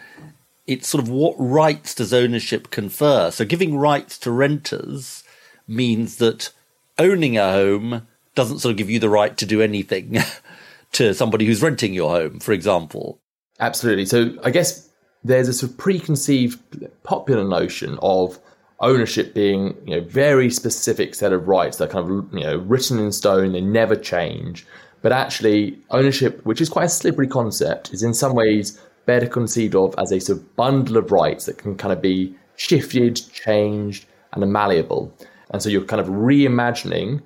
it's 0.67 0.87
sort 0.87 1.03
of 1.03 1.09
what 1.09 1.35
rights 1.37 1.93
does 1.93 2.13
ownership 2.13 2.69
confer? 2.69 3.31
So 3.31 3.45
giving 3.45 3.77
rights 3.77 4.17
to 4.19 4.31
renters 4.31 5.23
means 5.67 6.17
that 6.17 6.51
owning 6.97 7.37
a 7.37 7.51
home 7.51 8.07
doesn't 8.35 8.59
sort 8.59 8.71
of 8.71 8.77
give 8.77 8.89
you 8.89 8.99
the 8.99 9.09
right 9.09 9.35
to 9.37 9.45
do 9.45 9.61
anything 9.61 10.17
to 10.93 11.13
somebody 11.13 11.45
who's 11.45 11.61
renting 11.61 11.93
your 11.93 12.11
home, 12.11 12.39
for 12.39 12.51
example. 12.51 13.19
Absolutely. 13.59 14.05
So 14.05 14.37
I 14.43 14.49
guess 14.49 14.89
there's 15.23 15.47
a 15.47 15.53
sort 15.53 15.71
of 15.71 15.77
preconceived 15.77 16.59
popular 17.03 17.43
notion 17.43 17.97
of 18.01 18.39
ownership 18.79 19.33
being 19.33 19.75
you 19.85 19.95
know 19.95 20.01
very 20.01 20.49
specific 20.49 21.15
set 21.15 21.31
of 21.31 21.47
rights 21.47 21.77
that 21.77 21.89
kind 21.89 22.09
of 22.09 22.33
you 22.33 22.43
know 22.43 22.57
written 22.57 22.99
in 22.99 23.11
stone 23.11 23.53
they 23.53 23.61
never 23.61 23.95
change 23.95 24.65
but 25.01 25.13
actually 25.13 25.79
ownership 25.91 26.45
which 26.45 26.59
is 26.59 26.67
quite 26.67 26.85
a 26.85 26.89
slippery 26.89 27.27
concept 27.27 27.93
is 27.93 28.03
in 28.03 28.13
some 28.13 28.33
ways 28.33 28.81
better 29.05 29.27
conceived 29.27 29.75
of 29.75 29.93
as 29.97 30.11
a 30.11 30.19
sort 30.19 30.39
of 30.39 30.55
bundle 30.55 30.97
of 30.97 31.11
rights 31.11 31.45
that 31.45 31.57
can 31.57 31.75
kind 31.75 31.91
of 31.91 32.01
be 32.01 32.33
shifted, 32.55 33.21
changed, 33.33 34.05
and 34.33 34.51
malleable. 34.51 35.13
And 35.51 35.61
so 35.61 35.69
you're 35.69 35.85
kind 35.85 36.01
of 36.01 36.07
reimagining 36.07 37.21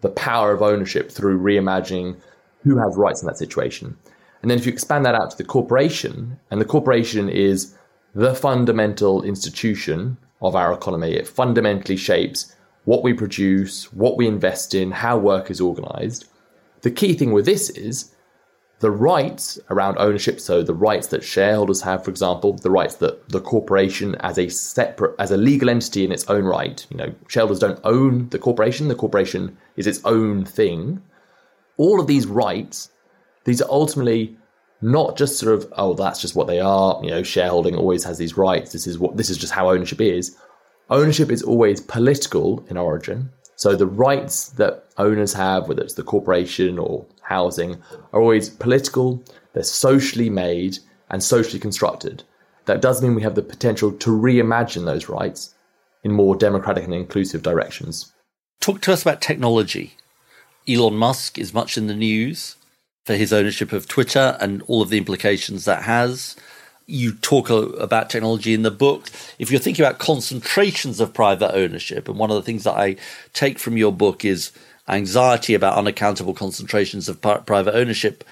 the 0.00 0.10
power 0.10 0.52
of 0.52 0.62
ownership 0.62 1.10
through 1.10 1.40
reimagining 1.40 2.16
who 2.62 2.78
has 2.78 2.96
rights 2.96 3.22
in 3.22 3.26
that 3.26 3.38
situation. 3.38 3.96
And 4.42 4.50
then 4.50 4.58
if 4.58 4.66
you 4.66 4.72
expand 4.72 5.04
that 5.04 5.14
out 5.14 5.30
to 5.30 5.36
the 5.36 5.44
corporation, 5.44 6.38
and 6.50 6.60
the 6.60 6.64
corporation 6.64 7.28
is 7.28 7.74
the 8.14 8.34
fundamental 8.34 9.22
institution 9.22 10.16
of 10.40 10.54
our 10.54 10.72
economy, 10.72 11.12
it 11.12 11.26
fundamentally 11.26 11.96
shapes 11.96 12.54
what 12.84 13.02
we 13.02 13.12
produce, 13.12 13.92
what 13.92 14.16
we 14.16 14.26
invest 14.26 14.74
in, 14.74 14.90
how 14.90 15.18
work 15.18 15.50
is 15.50 15.60
organized. 15.60 16.26
The 16.82 16.90
key 16.90 17.14
thing 17.14 17.32
with 17.32 17.46
this 17.46 17.70
is 17.70 18.14
the 18.80 18.90
rights 18.90 19.58
around 19.70 19.96
ownership, 19.98 20.38
so 20.38 20.62
the 20.62 20.74
rights 20.74 21.06
that 21.08 21.24
shareholders 21.24 21.80
have, 21.80 22.04
for 22.04 22.10
example, 22.10 22.52
the 22.54 22.70
rights 22.70 22.96
that 22.96 23.28
the 23.30 23.40
corporation 23.40 24.14
as 24.20 24.38
a 24.38 24.50
separate, 24.50 25.14
as 25.18 25.30
a 25.30 25.36
legal 25.36 25.70
entity 25.70 26.04
in 26.04 26.12
its 26.12 26.28
own 26.28 26.44
right, 26.44 26.86
you 26.90 26.96
know, 26.96 27.14
shareholders 27.28 27.58
don't 27.58 27.80
own 27.84 28.28
the 28.28 28.38
corporation, 28.38 28.88
the 28.88 28.94
corporation 28.94 29.56
is 29.76 29.86
its 29.86 30.00
own 30.04 30.44
thing. 30.44 31.02
All 31.78 32.00
of 32.00 32.06
these 32.06 32.26
rights, 32.26 32.90
these 33.44 33.62
are 33.62 33.70
ultimately 33.70 34.36
not 34.82 35.16
just 35.16 35.38
sort 35.38 35.54
of, 35.54 35.72
oh, 35.78 35.94
that's 35.94 36.20
just 36.20 36.36
what 36.36 36.46
they 36.46 36.60
are, 36.60 37.00
you 37.02 37.10
know, 37.10 37.22
shareholding 37.22 37.76
always 37.76 38.04
has 38.04 38.18
these 38.18 38.36
rights, 38.36 38.72
this 38.72 38.86
is 38.86 38.98
what, 38.98 39.16
this 39.16 39.30
is 39.30 39.38
just 39.38 39.54
how 39.54 39.70
ownership 39.70 40.02
is. 40.02 40.36
Ownership 40.90 41.30
is 41.30 41.42
always 41.42 41.80
political 41.80 42.64
in 42.68 42.76
origin. 42.76 43.30
So 43.56 43.74
the 43.74 43.86
rights 43.86 44.50
that 44.50 44.84
owners 44.98 45.32
have, 45.32 45.66
whether 45.66 45.82
it's 45.82 45.94
the 45.94 46.02
corporation 46.02 46.78
or 46.78 47.06
housing, 47.26 47.82
are 48.12 48.20
always 48.20 48.48
political, 48.48 49.22
they're 49.52 49.62
socially 49.62 50.30
made 50.30 50.78
and 51.10 51.22
socially 51.22 51.58
constructed. 51.58 52.22
That 52.66 52.82
does 52.82 53.02
mean 53.02 53.14
we 53.14 53.22
have 53.22 53.34
the 53.34 53.42
potential 53.42 53.92
to 53.92 54.10
reimagine 54.10 54.86
those 54.86 55.08
rights 55.08 55.54
in 56.02 56.12
more 56.12 56.36
democratic 56.36 56.84
and 56.84 56.94
inclusive 56.94 57.42
directions. 57.42 58.12
Talk 58.60 58.80
to 58.82 58.92
us 58.92 59.02
about 59.02 59.20
technology. 59.20 59.94
Elon 60.68 60.96
Musk 60.96 61.38
is 61.38 61.54
much 61.54 61.76
in 61.78 61.86
the 61.86 61.94
news 61.94 62.56
for 63.04 63.14
his 63.14 63.32
ownership 63.32 63.72
of 63.72 63.86
Twitter 63.86 64.36
and 64.40 64.62
all 64.62 64.82
of 64.82 64.90
the 64.90 64.98
implications 64.98 65.64
that 65.64 65.82
has 65.82 66.36
you 66.86 67.12
talk 67.12 67.50
about 67.50 68.08
technology 68.08 68.54
in 68.54 68.62
the 68.62 68.70
book. 68.70 69.10
If 69.38 69.50
you're 69.50 69.60
thinking 69.60 69.84
about 69.84 69.98
concentrations 69.98 71.00
of 71.00 71.12
private 71.12 71.52
ownership, 71.54 72.08
and 72.08 72.18
one 72.18 72.30
of 72.30 72.36
the 72.36 72.42
things 72.42 72.64
that 72.64 72.76
I 72.76 72.96
take 73.32 73.58
from 73.58 73.76
your 73.76 73.92
book 73.92 74.24
is 74.24 74.52
anxiety 74.88 75.54
about 75.54 75.76
unaccountable 75.76 76.34
concentrations 76.34 77.08
of 77.08 77.20
private 77.20 77.74
ownership, 77.74 78.24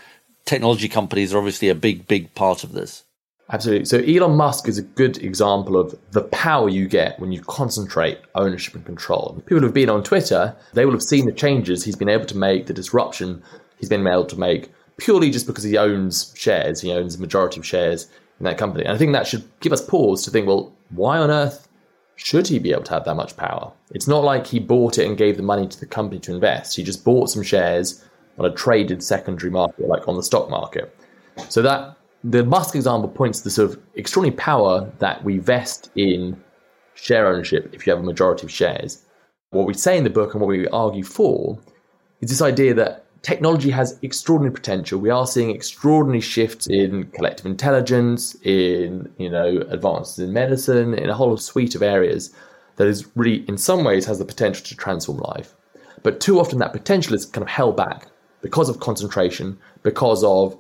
technology 0.45 0.89
companies 0.89 1.33
are 1.35 1.39
obviously 1.39 1.69
a 1.69 1.75
big, 1.75 2.07
big 2.07 2.35
part 2.35 2.65
of 2.65 2.73
this. 2.73 3.05
Absolutely. 3.51 3.85
So 3.85 3.99
Elon 3.99 4.37
Musk 4.37 4.69
is 4.69 4.79
a 4.79 4.83
good 4.83 5.19
example 5.23 5.77
of 5.77 5.95
the 6.13 6.23
power 6.23 6.69
you 6.69 6.89
get 6.89 7.21
when 7.21 7.31
you 7.31 7.43
concentrate 7.43 8.19
ownership 8.35 8.75
and 8.75 8.87
control. 8.87 9.43
People 9.47 9.61
who've 9.61 9.75
been 9.75 9.91
on 9.91 10.03
Twitter, 10.03 10.57
they 10.73 10.87
will 10.87 10.93
have 10.93 11.03
seen 11.03 11.27
the 11.27 11.33
changes 11.33 11.85
he's 11.85 11.97
been 11.97 12.09
able 12.09 12.25
to 12.25 12.37
make, 12.37 12.67
the 12.67 12.73
disruption 12.73 13.43
he's 13.79 13.91
been 13.91 14.07
able 14.07 14.25
to 14.25 14.39
make 14.39 14.71
purely 14.97 15.31
just 15.31 15.47
because 15.47 15.65
he 15.65 15.77
owns 15.77 16.33
shares. 16.37 16.81
He 16.81 16.93
owns 16.93 17.17
a 17.17 17.21
majority 17.21 17.61
of 17.61 17.67
shares 17.67 18.09
in 18.39 18.45
that 18.45 18.59
company. 18.59 18.85
And 18.85 18.95
I 18.95 18.99
think 18.99 19.13
that 19.13 19.27
should 19.27 19.45
give 19.61 19.73
us 19.73 19.85
pause 19.85 20.25
to 20.25 20.31
think, 20.31 20.47
well, 20.47 20.73
why 20.91 21.19
on 21.19 21.31
earth 21.31 21.69
should 22.17 22.47
he 22.47 22.59
be 22.59 22.73
able 22.73 22.85
to 22.85 22.93
have 22.93 23.05
that 23.05 23.17
much 23.17 23.37
power? 23.37 23.73
It's 23.91 24.09
not 24.09 24.25
like 24.25 24.47
he 24.47 24.59
bought 24.61 24.99
it 24.99 25.07
and 25.07 25.17
gave 25.17 25.37
the 25.37 25.43
money 25.43 25.67
to 25.67 25.81
the 25.81 25.87
company 25.87 26.21
to 26.21 26.35
invest. 26.35 26.77
He 26.77 26.83
just 26.83 27.05
bought 27.05 27.31
some 27.31 27.43
shares 27.43 28.05
on 28.39 28.47
a 28.47 28.55
traded 28.55 29.03
secondary 29.03 29.51
market, 29.51 29.89
like 29.89 30.07
on 30.09 30.17
the 30.17 30.23
stock 30.23 30.49
market. 30.49 30.97
So 31.49 31.63
that 31.63 31.97
the 32.23 32.45
Musk 32.45 32.75
example 32.75 33.09
points 33.09 33.39
to 33.39 33.45
the 33.45 33.51
sort 33.51 33.71
of 33.71 33.81
extraordinary 33.95 34.37
power 34.37 34.91
that 34.99 35.23
we 35.25 35.39
vest 35.39 35.91
in 35.97 36.43
share 36.95 37.27
ownership 37.27 37.71
if 37.75 37.87
you 37.87 37.93
have 37.93 38.01
a 38.01 38.07
majority 38.07 38.47
of 38.47 38.51
shares. 38.51 39.05
What 39.51 39.67
we 39.67 39.75
say 39.75 39.99
in 39.99 40.05
the 40.05 40.11
book 40.11 40.33
and 40.33 40.41
what 40.41 40.49
we 40.49 40.67
argue 40.69 41.05
for 41.05 41.59
is 42.21 42.31
this 42.31 42.43
idea 42.43 42.75
that 42.75 43.04
technology 43.25 43.71
has 43.71 43.99
extraordinary 44.03 44.55
potential. 44.55 45.01
We 45.01 45.11
are 45.11 45.27
seeing 45.27 45.51
extraordinary 45.51 46.21
shifts 46.21 46.69
in 46.69 47.05
collective 47.09 47.47
intelligence, 47.47 48.37
in 48.43 49.13
you 49.19 49.29
know 49.29 49.65
advances 49.69 50.21
in 50.21 50.33
medicine, 50.33 50.95
in 50.95 51.11
a 51.11 51.15
whole 51.15 51.37
suite 51.37 51.75
of 51.75 51.83
areas 51.83 52.33
that 52.77 52.87
is 52.87 53.07
really, 53.17 53.45
in 53.49 53.57
some 53.57 53.83
ways, 53.83 54.05
has 54.07 54.19
the 54.19 54.25
potential 54.25 54.65
to 54.67 54.77
transform 54.77 55.19
life. 55.19 55.55
But 56.03 56.21
too 56.21 56.39
often 56.39 56.59
that 56.59 56.73
potential 56.73 57.15
is 57.15 57.25
kind 57.25 57.43
of 57.43 57.49
held 57.49 57.77
back 57.77 58.07
because 58.43 58.69
of 58.69 58.81
concentration, 58.81 59.59
because 59.83 60.23
of 60.23 60.57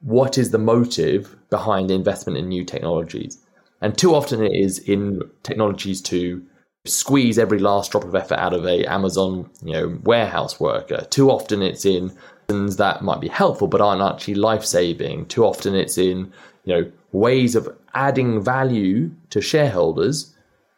what 0.00 0.38
is 0.38 0.50
the 0.50 0.58
motive 0.58 1.36
behind 1.50 1.90
the 1.90 1.94
investment 1.94 2.38
in 2.38 2.48
new 2.48 2.64
technologies. 2.64 3.38
And 3.80 3.96
too 3.96 4.14
often 4.14 4.42
it 4.42 4.54
is 4.54 4.78
in 4.78 5.22
technologies 5.42 6.00
to 6.02 6.42
squeeze 6.84 7.38
every 7.38 7.58
last 7.58 7.92
drop 7.92 8.04
of 8.04 8.14
effort 8.14 8.38
out 8.38 8.54
of 8.54 8.64
a 8.66 8.84
Amazon, 8.86 9.48
you 9.62 9.72
know, 9.72 9.98
warehouse 10.04 10.58
worker. 10.58 11.06
Too 11.10 11.30
often 11.30 11.62
it's 11.62 11.84
in 11.84 12.12
things 12.48 12.76
that 12.76 13.02
might 13.02 13.20
be 13.20 13.28
helpful 13.28 13.68
but 13.68 13.80
aren't 13.80 14.02
actually 14.02 14.34
life 14.34 14.64
saving. 14.64 15.26
Too 15.26 15.44
often 15.44 15.74
it's 15.74 15.98
in, 15.98 16.32
you 16.64 16.74
know, 16.74 16.92
ways 17.12 17.54
of 17.54 17.68
adding 17.94 18.42
value 18.42 19.10
to 19.30 19.40
shareholders, 19.40 20.34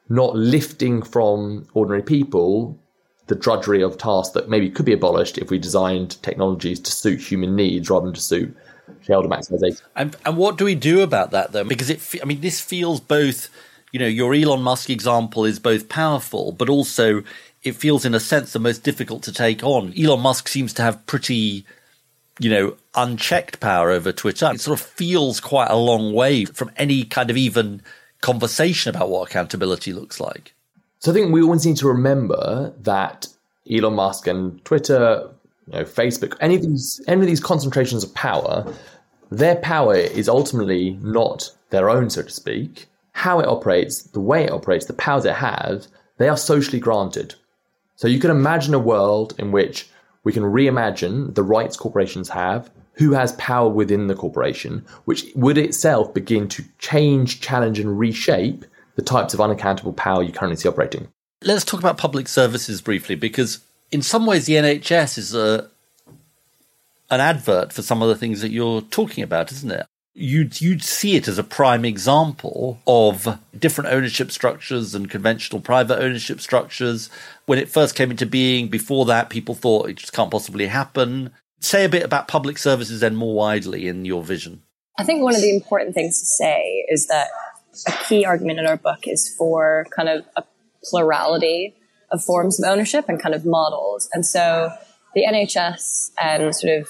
not 0.08 0.34
lifting 0.34 1.02
from 1.02 1.66
ordinary 1.74 2.02
people 2.02 2.76
the 3.26 3.36
drudgery 3.36 3.80
of 3.80 3.96
tasks 3.96 4.34
that 4.34 4.48
maybe 4.48 4.68
could 4.68 4.84
be 4.84 4.92
abolished 4.92 5.38
if 5.38 5.50
we 5.50 5.58
designed 5.58 6.20
technologies 6.22 6.80
to 6.80 6.90
suit 6.90 7.20
human 7.20 7.54
needs 7.54 7.88
rather 7.88 8.06
than 8.06 8.14
to 8.14 8.20
suit 8.20 8.56
shareholder 9.02 9.28
maximization. 9.28 9.82
And, 9.94 10.16
and 10.26 10.36
what 10.36 10.58
do 10.58 10.64
we 10.64 10.74
do 10.74 11.02
about 11.02 11.30
that 11.30 11.52
though? 11.52 11.62
Because 11.62 11.90
it, 11.90 12.00
I 12.20 12.24
mean, 12.24 12.40
this 12.40 12.60
feels 12.60 12.98
both 12.98 13.48
you 13.92 13.98
know, 13.98 14.06
your 14.06 14.34
Elon 14.34 14.62
Musk 14.62 14.90
example 14.90 15.44
is 15.44 15.58
both 15.58 15.88
powerful, 15.88 16.52
but 16.52 16.68
also 16.68 17.22
it 17.62 17.72
feels 17.72 18.04
in 18.04 18.14
a 18.14 18.20
sense 18.20 18.52
the 18.52 18.58
most 18.58 18.82
difficult 18.82 19.22
to 19.24 19.32
take 19.32 19.62
on. 19.62 19.92
Elon 19.98 20.20
Musk 20.20 20.48
seems 20.48 20.72
to 20.74 20.82
have 20.82 21.04
pretty, 21.06 21.64
you 22.38 22.50
know, 22.50 22.76
unchecked 22.94 23.60
power 23.60 23.90
over 23.90 24.12
Twitter. 24.12 24.50
It 24.52 24.60
sort 24.60 24.80
of 24.80 24.86
feels 24.86 25.40
quite 25.40 25.70
a 25.70 25.76
long 25.76 26.12
way 26.12 26.44
from 26.44 26.70
any 26.76 27.04
kind 27.04 27.30
of 27.30 27.36
even 27.36 27.82
conversation 28.20 28.94
about 28.94 29.10
what 29.10 29.28
accountability 29.28 29.92
looks 29.92 30.20
like. 30.20 30.54
So 31.00 31.10
I 31.10 31.14
think 31.14 31.32
we 31.32 31.42
always 31.42 31.66
need 31.66 31.78
to 31.78 31.88
remember 31.88 32.72
that 32.82 33.26
Elon 33.70 33.94
Musk 33.94 34.26
and 34.26 34.62
Twitter, 34.64 35.28
you 35.66 35.72
know, 35.72 35.84
Facebook, 35.84 36.36
any 36.40 36.56
of 36.56 36.62
these 36.62 37.00
any 37.08 37.22
of 37.22 37.26
these 37.26 37.40
concentrations 37.40 38.04
of 38.04 38.14
power, 38.14 38.72
their 39.30 39.56
power 39.56 39.94
is 39.94 40.28
ultimately 40.28 40.98
not 41.02 41.50
their 41.70 41.88
own, 41.88 42.10
so 42.10 42.22
to 42.22 42.30
speak 42.30 42.89
how 43.20 43.38
it 43.38 43.46
operates, 43.46 44.02
the 44.02 44.20
way 44.20 44.44
it 44.44 44.50
operates, 44.50 44.86
the 44.86 44.94
powers 44.94 45.26
it 45.26 45.34
has, 45.34 45.88
they 46.16 46.26
are 46.26 46.38
socially 46.38 46.80
granted. 46.80 47.34
So 47.96 48.08
you 48.08 48.18
can 48.18 48.30
imagine 48.30 48.72
a 48.72 48.78
world 48.78 49.34
in 49.38 49.52
which 49.52 49.90
we 50.24 50.32
can 50.32 50.42
reimagine 50.42 51.34
the 51.34 51.42
rights 51.42 51.76
corporations 51.76 52.30
have, 52.30 52.70
who 52.94 53.12
has 53.12 53.32
power 53.32 53.68
within 53.68 54.06
the 54.06 54.14
corporation, 54.14 54.86
which 55.04 55.26
would 55.34 55.58
itself 55.58 56.14
begin 56.14 56.48
to 56.48 56.64
change, 56.78 57.42
challenge, 57.42 57.78
and 57.78 57.98
reshape 57.98 58.64
the 58.96 59.02
types 59.02 59.34
of 59.34 59.40
unaccountable 59.40 59.92
power 59.92 60.22
you 60.22 60.32
currently 60.32 60.56
see 60.56 60.68
operating. 60.68 61.08
Let's 61.42 61.64
talk 61.64 61.80
about 61.80 61.98
public 61.98 62.26
services 62.26 62.80
briefly, 62.80 63.16
because 63.16 63.60
in 63.90 64.00
some 64.00 64.24
ways 64.24 64.46
the 64.46 64.54
NHS 64.54 65.18
is 65.18 65.34
a 65.34 65.68
an 67.10 67.20
advert 67.20 67.72
for 67.72 67.82
some 67.82 68.00
of 68.00 68.08
the 68.08 68.14
things 68.14 68.40
that 68.40 68.50
you're 68.50 68.80
talking 68.80 69.22
about, 69.24 69.52
isn't 69.52 69.72
it? 69.72 69.86
You'd 70.14 70.60
you'd 70.60 70.82
see 70.82 71.16
it 71.16 71.28
as 71.28 71.38
a 71.38 71.44
prime 71.44 71.84
example 71.84 72.80
of 72.86 73.38
different 73.56 73.90
ownership 73.90 74.30
structures 74.30 74.94
and 74.94 75.10
conventional 75.10 75.60
private 75.60 76.00
ownership 76.00 76.40
structures. 76.40 77.10
When 77.46 77.58
it 77.58 77.68
first 77.68 77.94
came 77.94 78.10
into 78.10 78.26
being, 78.26 78.68
before 78.68 79.04
that, 79.06 79.30
people 79.30 79.54
thought 79.54 79.88
it 79.88 79.96
just 79.96 80.12
can't 80.12 80.30
possibly 80.30 80.66
happen. 80.66 81.32
Say 81.60 81.84
a 81.84 81.88
bit 81.88 82.02
about 82.02 82.28
public 82.28 82.58
services 82.58 83.00
then 83.00 83.16
more 83.16 83.34
widely 83.34 83.86
in 83.86 84.04
your 84.04 84.22
vision. 84.22 84.62
I 84.98 85.04
think 85.04 85.22
one 85.22 85.34
of 85.34 85.40
the 85.40 85.54
important 85.54 85.94
things 85.94 86.18
to 86.18 86.26
say 86.26 86.84
is 86.88 87.06
that 87.06 87.28
a 87.86 87.92
key 88.04 88.24
argument 88.24 88.58
in 88.58 88.66
our 88.66 88.76
book 88.76 89.00
is 89.04 89.32
for 89.38 89.86
kind 89.94 90.08
of 90.08 90.24
a 90.36 90.44
plurality 90.84 91.74
of 92.10 92.22
forms 92.22 92.62
of 92.62 92.68
ownership 92.68 93.06
and 93.08 93.22
kind 93.22 93.34
of 93.34 93.46
models. 93.46 94.08
And 94.12 94.26
so 94.26 94.70
the 95.14 95.24
NHS 95.24 96.10
and 96.20 96.54
sort 96.54 96.80
of 96.80 96.88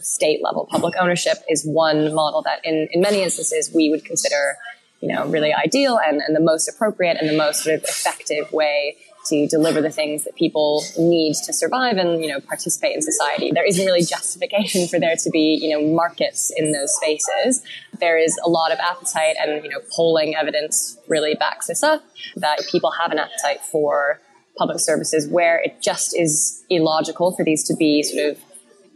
state 0.00 0.40
level 0.42 0.66
public 0.70 0.94
ownership 0.98 1.38
is 1.48 1.64
one 1.64 2.14
model 2.14 2.42
that 2.42 2.60
in, 2.64 2.88
in 2.92 3.00
many 3.00 3.22
instances 3.22 3.70
we 3.74 3.90
would 3.90 4.04
consider 4.04 4.56
you 5.00 5.08
know 5.08 5.26
really 5.26 5.52
ideal 5.52 5.98
and, 6.04 6.20
and 6.20 6.34
the 6.34 6.40
most 6.40 6.68
appropriate 6.68 7.16
and 7.20 7.28
the 7.28 7.36
most 7.36 7.62
sort 7.62 7.76
of 7.76 7.84
effective 7.84 8.50
way 8.52 8.96
to 9.26 9.46
deliver 9.46 9.80
the 9.80 9.90
things 9.90 10.24
that 10.24 10.34
people 10.34 10.84
need 10.98 11.34
to 11.34 11.52
survive 11.52 11.96
and 11.96 12.22
you 12.22 12.28
know 12.28 12.40
participate 12.40 12.94
in 12.94 13.02
society. 13.02 13.50
There 13.52 13.64
isn't 13.64 13.84
really 13.84 14.02
justification 14.02 14.88
for 14.88 14.98
there 14.98 15.16
to 15.16 15.30
be 15.30 15.58
you 15.60 15.70
know 15.70 15.94
markets 15.94 16.52
in 16.56 16.72
those 16.72 16.94
spaces. 16.96 17.62
There 18.00 18.18
is 18.18 18.38
a 18.44 18.48
lot 18.48 18.72
of 18.72 18.78
appetite 18.78 19.36
and 19.40 19.62
you 19.64 19.70
know 19.70 19.80
polling 19.94 20.34
evidence 20.34 20.98
really 21.08 21.34
backs 21.34 21.66
this 21.66 21.82
up 21.82 22.02
that 22.36 22.62
people 22.70 22.90
have 22.92 23.12
an 23.12 23.18
appetite 23.18 23.60
for 23.60 24.20
public 24.56 24.80
services 24.80 25.26
where 25.28 25.60
it 25.60 25.80
just 25.80 26.18
is 26.18 26.62
illogical 26.68 27.34
for 27.34 27.44
these 27.44 27.64
to 27.64 27.74
be 27.74 28.02
sort 28.02 28.32
of 28.32 28.38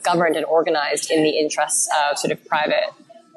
governed 0.07 0.37
and 0.37 0.47
organized 0.47 1.11
in 1.11 1.23
the 1.23 1.35
interests 1.39 1.89
of 2.01 2.19
sort 2.19 2.33
of 2.33 2.39
private 2.47 2.89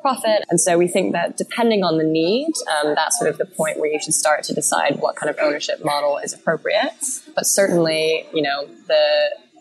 profit. 0.01 0.45
And 0.49 0.60
so 0.62 0.77
we 0.77 0.88
think 0.88 1.12
that 1.13 1.36
depending 1.36 1.84
on 1.84 1.97
the 1.97 2.03
need, 2.03 2.53
um, 2.75 2.95
that's 2.95 3.19
sort 3.19 3.29
of 3.29 3.38
the 3.38 3.45
point 3.45 3.79
where 3.79 3.91
you 3.91 3.99
should 4.01 4.13
start 4.13 4.43
to 4.45 4.53
decide 4.53 4.99
what 4.99 5.15
kind 5.15 5.29
of 5.29 5.38
ownership 5.41 5.84
model 5.84 6.17
is 6.17 6.34
appropriate. 6.34 6.93
But 7.36 7.45
certainly, 7.45 8.25
you 8.34 8.41
know, 8.41 8.67
the 8.88 9.05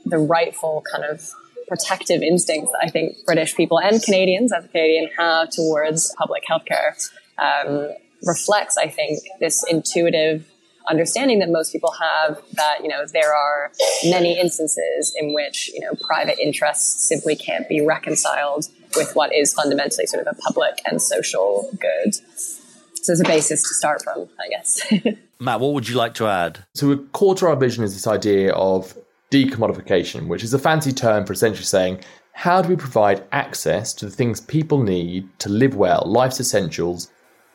the 0.04 0.18
rightful 0.18 0.84
kind 0.90 1.04
of 1.04 1.28
protective 1.66 2.22
instincts 2.22 2.70
that 2.72 2.80
I 2.82 2.88
think 2.88 3.16
British 3.26 3.54
people 3.54 3.78
and 3.78 4.02
Canadians 4.02 4.52
as 4.52 4.64
a 4.64 4.68
Canadian 4.68 5.10
have 5.18 5.50
towards 5.50 6.14
public 6.16 6.44
healthcare 6.50 6.94
um, 7.38 7.90
reflects, 8.22 8.76
I 8.76 8.88
think, 8.88 9.20
this 9.38 9.64
intuitive 9.68 10.46
understanding 10.90 11.38
that 11.38 11.50
most 11.50 11.72
people 11.72 11.92
have 11.92 12.40
that 12.54 12.78
you 12.82 12.88
know 12.88 13.04
there 13.12 13.34
are 13.34 13.70
many 14.04 14.38
instances 14.38 15.14
in 15.18 15.34
which 15.34 15.70
you 15.72 15.80
know 15.80 15.92
private 16.00 16.38
interests 16.38 17.08
simply 17.08 17.36
can't 17.36 17.68
be 17.68 17.80
reconciled 17.80 18.68
with 18.96 19.14
what 19.14 19.34
is 19.34 19.52
fundamentally 19.54 20.06
sort 20.06 20.26
of 20.26 20.36
a 20.36 20.40
public 20.40 20.80
and 20.86 21.00
social 21.00 21.68
good. 21.80 22.14
So 22.14 23.12
it's 23.12 23.20
a 23.20 23.24
basis 23.24 23.62
to 23.62 23.74
start 23.74 24.02
from, 24.02 24.28
I 24.40 24.48
guess. 24.50 24.92
Matt, 25.40 25.60
what 25.60 25.72
would 25.72 25.88
you 25.88 25.96
like 25.96 26.14
to 26.14 26.26
add? 26.26 26.64
So, 26.74 26.90
a 26.90 26.96
core 26.98 27.34
to 27.36 27.46
our 27.46 27.56
vision 27.56 27.84
is 27.84 27.94
this 27.94 28.06
idea 28.06 28.52
of 28.52 28.96
decommodification, 29.30 30.26
which 30.26 30.42
is 30.42 30.52
a 30.52 30.58
fancy 30.58 30.92
term 30.92 31.24
for 31.24 31.32
essentially 31.32 31.64
saying 31.64 32.00
how 32.32 32.62
do 32.62 32.68
we 32.68 32.76
provide 32.76 33.24
access 33.32 33.92
to 33.94 34.04
the 34.04 34.10
things 34.10 34.40
people 34.40 34.82
need 34.82 35.28
to 35.40 35.48
live 35.48 35.74
well, 35.74 36.04
life's 36.06 36.38
essentials, 36.38 37.10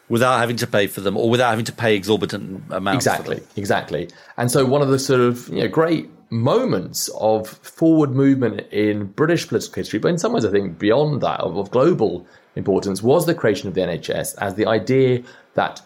without 0.09 0.39
having 0.39 0.57
to 0.57 0.67
pay 0.67 0.87
for 0.87 1.01
them 1.01 1.17
or 1.17 1.29
without 1.29 1.49
having 1.49 1.65
to 1.65 1.71
pay 1.71 1.95
exorbitant 1.95 2.63
amounts. 2.69 3.05
Exactly, 3.05 3.41
exactly. 3.55 4.09
And 4.37 4.51
so 4.51 4.65
one 4.65 4.81
of 4.81 4.89
the 4.89 4.99
sort 4.99 5.21
of 5.21 5.49
you 5.49 5.61
know 5.61 5.67
great 5.67 6.09
moments 6.29 7.09
of 7.19 7.47
forward 7.47 8.11
movement 8.11 8.61
in 8.71 9.05
British 9.05 9.47
political 9.47 9.75
history, 9.75 9.99
but 9.99 10.09
in 10.09 10.17
some 10.17 10.33
ways 10.33 10.45
I 10.45 10.51
think 10.51 10.79
beyond 10.79 11.21
that 11.21 11.39
of, 11.39 11.57
of 11.57 11.71
global 11.71 12.25
importance, 12.55 13.01
was 13.01 13.25
the 13.25 13.35
creation 13.35 13.67
of 13.67 13.75
the 13.75 13.81
NHS 13.81 14.35
as 14.39 14.55
the 14.55 14.65
idea 14.65 15.23
that 15.53 15.81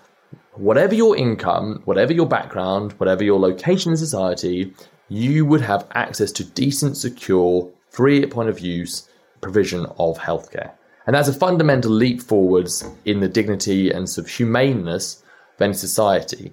whatever 0.54 0.96
your 0.96 1.16
income, 1.16 1.82
whatever 1.86 2.14
your 2.14 2.26
background, 2.26 2.94
whatever 2.94 3.24
your 3.24 3.40
location 3.40 3.92
in 3.92 3.98
society, 3.98 4.74
you 5.10 5.46
would 5.46 5.62
have 5.62 5.88
access 5.92 6.32
to 6.34 6.44
decent, 6.44 6.98
secure, 6.98 7.70
free 7.90 8.22
at 8.24 8.30
point 8.30 8.50
of 8.50 8.60
use 8.60 9.10
provision 9.42 9.86
of 9.98 10.18
healthcare. 10.18 10.72
And 11.08 11.16
that's 11.16 11.30
a 11.30 11.34
fundamental 11.34 11.92
leap 11.92 12.22
forwards 12.22 12.86
in 13.06 13.22
the 13.22 13.30
dignity 13.30 13.90
and 13.90 14.10
sort 14.10 14.28
of 14.28 14.32
humaneness 14.32 15.24
of 15.56 15.62
any 15.62 15.74
society. 15.74 16.52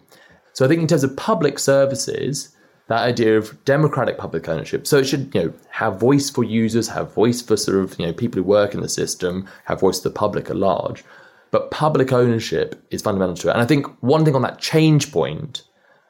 So 0.53 0.65
I 0.65 0.69
think 0.69 0.81
in 0.81 0.87
terms 0.87 1.05
of 1.05 1.17
public 1.17 1.59
services, 1.59 2.55
that 2.87 3.01
idea 3.01 3.37
of 3.37 3.63
democratic 3.65 4.19
public 4.19 4.49
ownership. 4.49 4.87
So 4.87 4.99
it 4.99 5.05
should, 5.07 5.35
you 5.35 5.43
know, 5.43 5.55
have 5.71 5.99
voice 5.99 6.31
for 6.31 6.45
users, 6.45 6.87
have 6.89 7.13
voice 7.15 7.43
for 7.43 7.57
sort 7.57 7.79
of, 7.79 7.99
you 7.99 8.07
know, 8.07 8.13
people 8.13 8.39
who 8.41 8.49
work 8.49 8.75
in 8.75 8.81
the 8.81 8.89
system, 8.89 9.49
have 9.65 9.81
voice 9.81 9.99
to 10.01 10.09
the 10.09 10.15
public 10.15 10.51
at 10.51 10.57
large. 10.57 11.03
But 11.51 11.71
public 11.71 12.13
ownership 12.13 12.81
is 12.91 13.03
fundamental 13.03 13.37
to 13.37 13.49
it. 13.49 13.53
And 13.53 13.63
I 13.63 13.67
think 13.67 13.87
one 14.03 14.25
thing 14.25 14.35
on 14.35 14.43
that 14.43 14.61
change 14.61 15.13
point, 15.13 15.63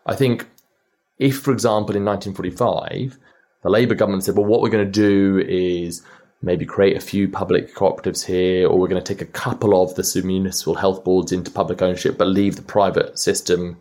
I 0.07 0.15
think 0.15 0.49
if, 1.19 1.39
for 1.39 1.53
example, 1.53 1.97
in 1.97 2.05
1945, 2.05 3.19
the 3.63 3.71
Labour 3.71 3.95
government 3.95 4.25
said, 4.25 4.37
well, 4.37 4.47
what 4.47 4.61
we're 4.61 4.69
going 4.69 4.85
to 4.85 4.91
do 4.91 5.43
is 5.47 6.03
maybe 6.45 6.67
create 6.67 6.97
a 6.97 7.01
few 7.01 7.29
public 7.29 7.75
cooperatives 7.75 8.25
here, 8.25 8.69
or 8.69 8.79
we're 8.79 8.89
going 8.89 9.03
to 9.03 9.15
take 9.15 9.23
a 9.23 9.33
couple 9.33 9.83
of 9.83 9.95
the 9.95 10.23
municipal 10.23 10.75
health 10.75 11.03
boards 11.03 11.33
into 11.33 11.51
public 11.51 11.81
ownership, 11.81 12.19
but 12.19 12.29
leave 12.29 12.57
the 12.57 12.63
private 12.63 13.19
system. 13.19 13.79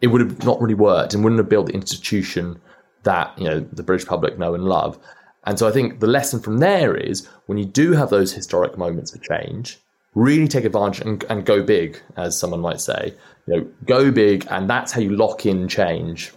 It 0.00 0.08
would 0.08 0.22
have 0.22 0.44
not 0.44 0.60
really 0.60 0.74
worked 0.74 1.12
and 1.12 1.22
wouldn't 1.22 1.38
have 1.38 1.48
built 1.48 1.66
the 1.66 1.74
institution 1.74 2.60
that 3.02 3.38
you 3.38 3.44
know 3.44 3.60
the 3.60 3.82
British 3.82 4.06
public 4.06 4.38
know 4.38 4.54
and 4.54 4.64
love. 4.64 4.98
And 5.44 5.58
so 5.58 5.68
I 5.68 5.70
think 5.70 6.00
the 6.00 6.06
lesson 6.06 6.40
from 6.40 6.58
there 6.58 6.94
is 6.94 7.26
when 7.46 7.58
you 7.58 7.64
do 7.64 7.92
have 7.92 8.10
those 8.10 8.32
historic 8.32 8.76
moments 8.76 9.12
for 9.12 9.18
change, 9.18 9.78
really 10.14 10.48
take 10.48 10.64
advantage 10.64 11.06
and, 11.06 11.24
and 11.28 11.44
go 11.44 11.62
big, 11.62 12.00
as 12.16 12.38
someone 12.38 12.60
might 12.60 12.80
say. 12.80 13.14
You 13.46 13.56
know, 13.56 13.68
go 13.86 14.10
big, 14.10 14.46
and 14.50 14.68
that's 14.68 14.92
how 14.92 15.00
you 15.00 15.10
lock 15.10 15.46
in 15.46 15.68
change. 15.68 16.32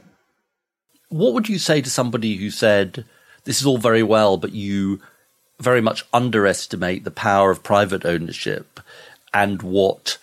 What 1.09 1.33
would 1.33 1.49
you 1.49 1.59
say 1.59 1.81
to 1.81 1.89
somebody 1.89 2.35
who 2.35 2.49
said, 2.49 3.05
"This 3.45 3.59
is 3.59 3.65
all 3.65 3.77
very 3.77 4.03
well, 4.03 4.37
but 4.37 4.53
you 4.53 5.01
very 5.61 5.81
much 5.81 6.05
underestimate 6.13 7.03
the 7.03 7.11
power 7.11 7.51
of 7.51 7.63
private 7.63 8.05
ownership 8.05 8.79
and 9.33 9.61
what 9.61 10.17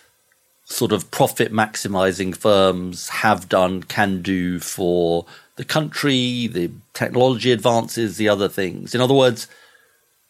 sort 0.65 0.91
of 0.91 1.09
profit 1.09 1.51
maximizing 1.51 2.35
firms 2.35 3.09
have 3.09 3.49
done, 3.49 3.81
can 3.83 4.21
do 4.21 4.59
for 4.59 5.25
the 5.55 5.65
country, 5.65 6.47
the 6.47 6.71
technology 6.93 7.51
advances, 7.51 8.17
the 8.17 8.29
other 8.29 8.47
things. 8.47 8.93
In 8.93 9.01
other 9.01 9.13
words, 9.13 9.47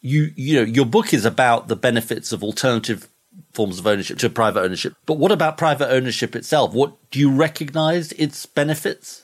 you 0.00 0.32
you 0.34 0.56
know 0.56 0.62
your 0.62 0.86
book 0.86 1.12
is 1.12 1.24
about 1.24 1.68
the 1.68 1.76
benefits 1.76 2.32
of 2.32 2.42
alternative 2.42 3.06
forms 3.52 3.78
of 3.78 3.86
ownership 3.86 4.18
to 4.18 4.30
private 4.30 4.62
ownership. 4.62 4.94
But 5.06 5.18
what 5.18 5.32
about 5.32 5.58
private 5.58 5.90
ownership 5.90 6.34
itself? 6.34 6.72
What 6.72 6.94
do 7.10 7.18
you 7.18 7.30
recognize 7.30 8.12
its 8.12 8.46
benefits? 8.46 9.22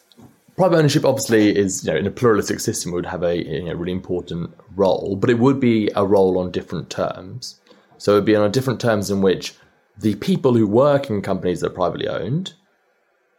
Private 0.57 0.79
ownership 0.79 1.05
obviously 1.05 1.57
is 1.57 1.85
you 1.85 1.93
know 1.93 1.99
in 1.99 2.07
a 2.07 2.11
pluralistic 2.11 2.61
system 2.61 2.93
would 2.93 3.07
have 3.07 3.23
a 3.23 3.45
you 3.45 3.65
know, 3.65 3.75
really 3.75 3.93
important 3.93 4.51
role 4.75 5.17
but 5.17 5.31
it 5.31 5.39
would 5.39 5.61
be 5.61 5.91
a 5.95 6.05
role 6.05 6.39
on 6.39 6.51
different 6.51 6.91
terms. 6.91 7.61
So 7.99 8.13
it 8.13 8.15
would 8.17 8.25
be 8.25 8.37
on 8.37 8.51
different 8.51 8.81
terms 8.81 9.11
in 9.11 9.23
which 9.23 9.55
the 9.99 10.17
people 10.17 10.55
who 10.55 10.67
work 10.67 11.09
in 11.09 11.23
companies 11.23 11.61
that 11.61 11.69
are 11.69 11.75
privately 11.75 12.09
owned 12.09 12.53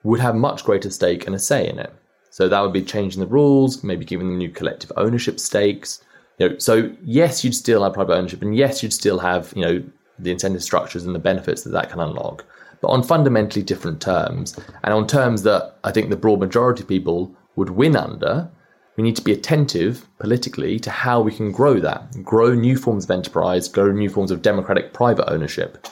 would 0.04 0.20
have 0.20 0.36
much 0.36 0.64
greater 0.64 0.90
stake 0.90 1.28
and 1.28 1.36
a 1.36 1.40
say 1.40 1.68
in 1.70 1.78
it. 1.78 1.94
So 2.30 2.48
that 2.48 2.62
would 2.62 2.74
be 2.74 2.84
changing 2.84 3.20
the 3.20 3.28
rules 3.28 3.84
maybe 3.84 4.06
giving 4.06 4.28
them 4.28 4.38
new 4.38 4.50
collective 4.50 4.92
ownership 4.96 5.40
stakes. 5.40 6.04
You 6.38 6.50
know, 6.50 6.58
so 6.60 6.92
yes 7.04 7.44
you'd 7.44 7.56
still 7.56 7.84
have 7.84 7.94
private 7.94 8.14
ownership 8.14 8.42
and 8.42 8.56
yes 8.56 8.84
you'd 8.84 8.94
still 8.94 9.20
have 9.20 9.54
you 9.56 9.64
know 9.64 9.84
the 10.20 10.32
incentive 10.32 10.64
structures 10.64 11.06
and 11.06 11.14
the 11.14 11.20
benefits 11.20 11.64
that 11.64 11.72
that 11.72 11.90
can 11.90 12.00
unlock 12.00 12.46
but 12.82 12.90
on 12.90 13.04
fundamentally 13.04 13.64
different 13.64 14.02
terms, 14.02 14.58
and 14.84 14.94
on 14.94 15.08
terms 15.08 15.44
that 15.44 15.78
I 15.84 15.92
think 15.92 16.10
the 16.10 16.16
broad 16.16 16.40
majority 16.40 16.84
of 16.84 16.88
people 16.88 17.36
would 17.56 17.72
win 17.72 17.96
under. 17.96 18.50
We 18.96 19.04
need 19.04 19.16
to 19.18 19.22
be 19.22 19.32
attentive 19.32 20.08
politically 20.18 20.80
to 20.80 20.90
how 20.90 21.22
we 21.22 21.32
can 21.32 21.52
grow 21.52 21.80
that, 21.80 22.24
grow 22.24 22.56
new 22.56 22.78
forms 22.78 23.04
of 23.04 23.12
enterprise, 23.12 23.68
grow 23.68 23.92
new 23.92 24.10
forms 24.10 24.32
of 24.32 24.42
democratic 24.42 24.92
private 24.92 25.30
ownership. 25.30 25.88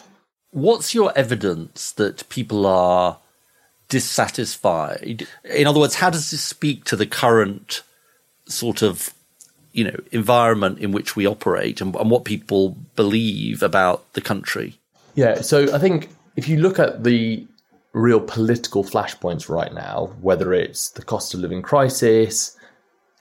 What's 0.50 0.96
your 0.96 1.16
evidence 1.16 1.92
that 1.92 2.28
people 2.30 2.66
are 2.66 3.20
dissatisfied? 3.90 5.28
In 5.44 5.68
other 5.68 5.80
words, 5.80 5.96
how 5.96 6.10
does 6.10 6.32
this 6.32 6.42
speak 6.42 6.86
to 6.86 6.96
the 6.96 7.06
current 7.06 7.84
sort 8.48 8.82
of 8.82 9.14
you 9.72 9.84
know 9.84 9.96
environment 10.12 10.80
in 10.80 10.92
which 10.92 11.16
we 11.16 11.28
operate 11.28 11.82
and, 11.82 11.96
and 11.96 12.10
what 12.10 12.26
people 12.26 12.78
believe 12.96 13.62
about 13.62 14.12
the 14.14 14.22
country? 14.22 14.80
Yeah, 15.14 15.42
so 15.42 15.74
I 15.74 15.78
think 15.78 16.10
if 16.36 16.48
you 16.50 16.58
look 16.58 16.80
at 16.80 17.04
the 17.04 17.48
real 17.94 18.20
political 18.20 18.84
flashpoints 18.84 19.48
right 19.48 19.74
now, 19.74 20.14
whether 20.22 20.54
it's 20.54 20.90
the 20.90 21.02
cost 21.02 21.34
of 21.34 21.40
living 21.40 21.62
crisis, 21.62 22.58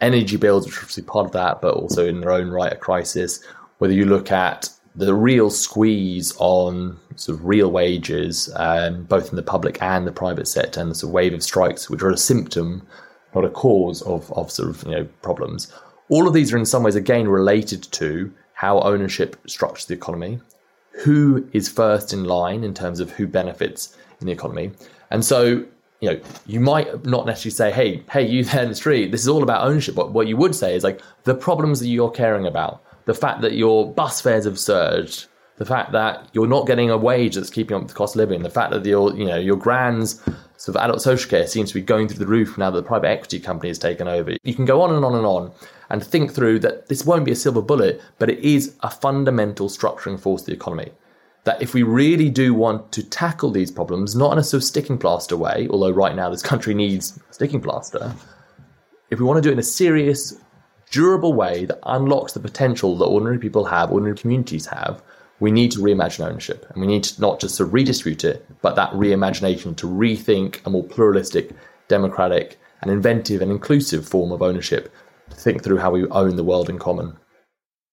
energy 0.00 0.37
bills, 0.37 0.66
which 0.66 0.77
are 0.77 0.81
obviously 0.81 1.05
part 1.05 1.27
of 1.27 1.33
that, 1.33 1.61
but 1.61 1.74
also 1.74 2.07
in 2.07 2.20
their 2.20 2.33
own 2.33 2.50
right 2.50 2.72
a 2.72 2.77
crisis, 2.77 3.44
whether 3.79 3.94
you 3.94 4.05
look 4.05 4.33
at 4.33 4.68
the 4.96 5.14
real 5.14 5.50
squeeze 5.50 6.35
on 6.38 6.98
sort 7.16 7.38
of 7.38 7.44
real 7.44 7.70
wages, 7.70 8.50
um, 8.57 9.05
both 9.05 9.31
in 9.31 9.37
the 9.37 9.42
public 9.42 9.81
and 9.81 10.07
the 10.07 10.12
private 10.12 10.46
sector, 10.46 10.81
and 10.81 10.94
the 10.94 11.09
wave 11.09 11.35
of 11.35 11.42
strikes, 11.42 11.88
which 11.88 12.03
are 12.03 12.11
a 12.11 12.16
symptom, 12.16 12.87
not 13.35 13.44
a 13.44 13.50
cause 13.50 14.03
of, 14.03 14.31
of 14.33 14.50
sort 14.50 14.70
of 14.70 14.85
you 14.85 14.92
know 14.92 15.05
problems. 15.22 15.72
All 16.09 16.29
of 16.29 16.35
these 16.35 16.53
are 16.53 16.59
in 16.59 16.66
some 16.66 16.83
ways 16.83 16.94
again 16.94 17.29
related 17.29 17.83
to 17.92 18.33
how 18.53 18.81
ownership 18.81 19.37
structures 19.48 19.87
the 19.87 19.94
economy, 19.94 20.40
who 21.04 21.46
is 21.52 21.68
first 21.68 22.14
in 22.14 22.24
line 22.24 22.64
in 22.64 22.72
terms 22.72 22.98
of 22.98 23.10
who 23.10 23.26
benefits 23.26 23.94
in 24.20 24.26
the 24.26 24.32
economy. 24.32 24.70
And 25.10 25.22
so, 25.22 25.62
you 26.00 26.10
know, 26.10 26.20
you 26.46 26.60
might 26.60 27.04
not 27.04 27.26
necessarily 27.26 27.50
say, 27.50 27.72
hey, 27.72 28.02
hey, 28.10 28.26
you 28.26 28.42
there 28.44 28.62
in 28.62 28.70
the 28.70 28.74
street, 28.74 29.10
this 29.10 29.20
is 29.20 29.28
all 29.28 29.42
about 29.42 29.66
ownership. 29.66 29.94
But 29.94 30.12
what 30.12 30.28
you 30.28 30.38
would 30.38 30.54
say 30.54 30.74
is 30.74 30.82
like 30.82 31.02
the 31.24 31.34
problems 31.34 31.80
that 31.80 31.88
you're 31.88 32.10
caring 32.10 32.46
about, 32.46 32.82
the 33.04 33.12
fact 33.12 33.42
that 33.42 33.52
your 33.52 33.92
bus 33.92 34.22
fares 34.22 34.46
have 34.46 34.58
surged, 34.58 35.26
the 35.56 35.64
fact 35.64 35.92
that 35.92 36.28
you're 36.32 36.48
not 36.48 36.66
getting 36.66 36.90
a 36.90 36.96
wage 36.96 37.36
that's 37.36 37.50
keeping 37.50 37.76
up 37.76 37.82
with 37.82 37.90
the 37.90 37.96
cost 37.96 38.16
of 38.16 38.18
living, 38.18 38.42
the 38.42 38.50
fact 38.50 38.72
that 38.72 38.84
your, 38.84 39.14
you 39.14 39.24
know, 39.24 39.38
your 39.38 39.56
grand's 39.56 40.20
sort 40.56 40.76
of 40.76 40.82
adult 40.82 41.00
social 41.00 41.30
care 41.30 41.46
seems 41.46 41.68
to 41.70 41.74
be 41.74 41.82
going 41.82 42.08
through 42.08 42.18
the 42.18 42.26
roof 42.26 42.58
now 42.58 42.70
that 42.70 42.80
the 42.80 42.86
private 42.86 43.08
equity 43.08 43.38
company 43.38 43.68
has 43.68 43.78
taken 43.78 44.08
over. 44.08 44.36
You 44.42 44.54
can 44.54 44.64
go 44.64 44.82
on 44.82 44.92
and 44.94 45.04
on 45.04 45.14
and 45.14 45.26
on 45.26 45.52
and 45.90 46.02
think 46.02 46.32
through 46.32 46.60
that 46.60 46.88
this 46.88 47.04
won't 47.04 47.24
be 47.24 47.32
a 47.32 47.36
silver 47.36 47.62
bullet, 47.62 48.00
but 48.18 48.30
it 48.30 48.40
is 48.40 48.74
a 48.80 48.90
fundamental 48.90 49.68
structuring 49.68 50.18
force 50.18 50.42
of 50.42 50.46
the 50.46 50.52
economy. 50.54 50.90
That 51.44 51.60
if 51.60 51.74
we 51.74 51.82
really 51.82 52.30
do 52.30 52.54
want 52.54 52.90
to 52.92 53.02
tackle 53.08 53.50
these 53.50 53.70
problems, 53.70 54.16
not 54.16 54.32
in 54.32 54.38
a 54.38 54.42
sort 54.42 54.62
of 54.62 54.64
sticking 54.64 54.98
plaster 54.98 55.36
way, 55.36 55.68
although 55.70 55.90
right 55.90 56.16
now 56.16 56.30
this 56.30 56.42
country 56.42 56.74
needs 56.74 57.20
sticking 57.30 57.60
plaster, 57.60 58.14
if 59.10 59.18
we 59.18 59.24
want 59.24 59.36
to 59.36 59.42
do 59.42 59.50
it 59.50 59.52
in 59.52 59.58
a 59.58 59.62
serious, 59.62 60.34
durable 60.90 61.34
way 61.34 61.66
that 61.66 61.78
unlocks 61.84 62.32
the 62.32 62.40
potential 62.40 62.96
that 62.96 63.04
ordinary 63.04 63.38
people 63.38 63.66
have, 63.66 63.92
ordinary 63.92 64.16
communities 64.16 64.66
have, 64.66 65.02
we 65.40 65.50
need 65.50 65.72
to 65.72 65.80
reimagine 65.80 66.26
ownership. 66.26 66.66
And 66.70 66.80
we 66.80 66.86
need 66.86 67.04
to 67.04 67.20
not 67.20 67.40
just 67.40 67.56
to 67.56 67.64
redistribute 67.64 68.24
it, 68.24 68.46
but 68.62 68.76
that 68.76 68.90
reimagination 68.92 69.76
to 69.76 69.86
rethink 69.86 70.64
a 70.64 70.70
more 70.70 70.84
pluralistic, 70.84 71.50
democratic, 71.88 72.58
and 72.82 72.90
inventive 72.90 73.42
and 73.42 73.50
inclusive 73.50 74.08
form 74.08 74.32
of 74.32 74.42
ownership 74.42 74.92
to 75.30 75.36
think 75.36 75.62
through 75.62 75.78
how 75.78 75.90
we 75.90 76.06
own 76.08 76.36
the 76.36 76.44
world 76.44 76.68
in 76.68 76.78
common. 76.78 77.16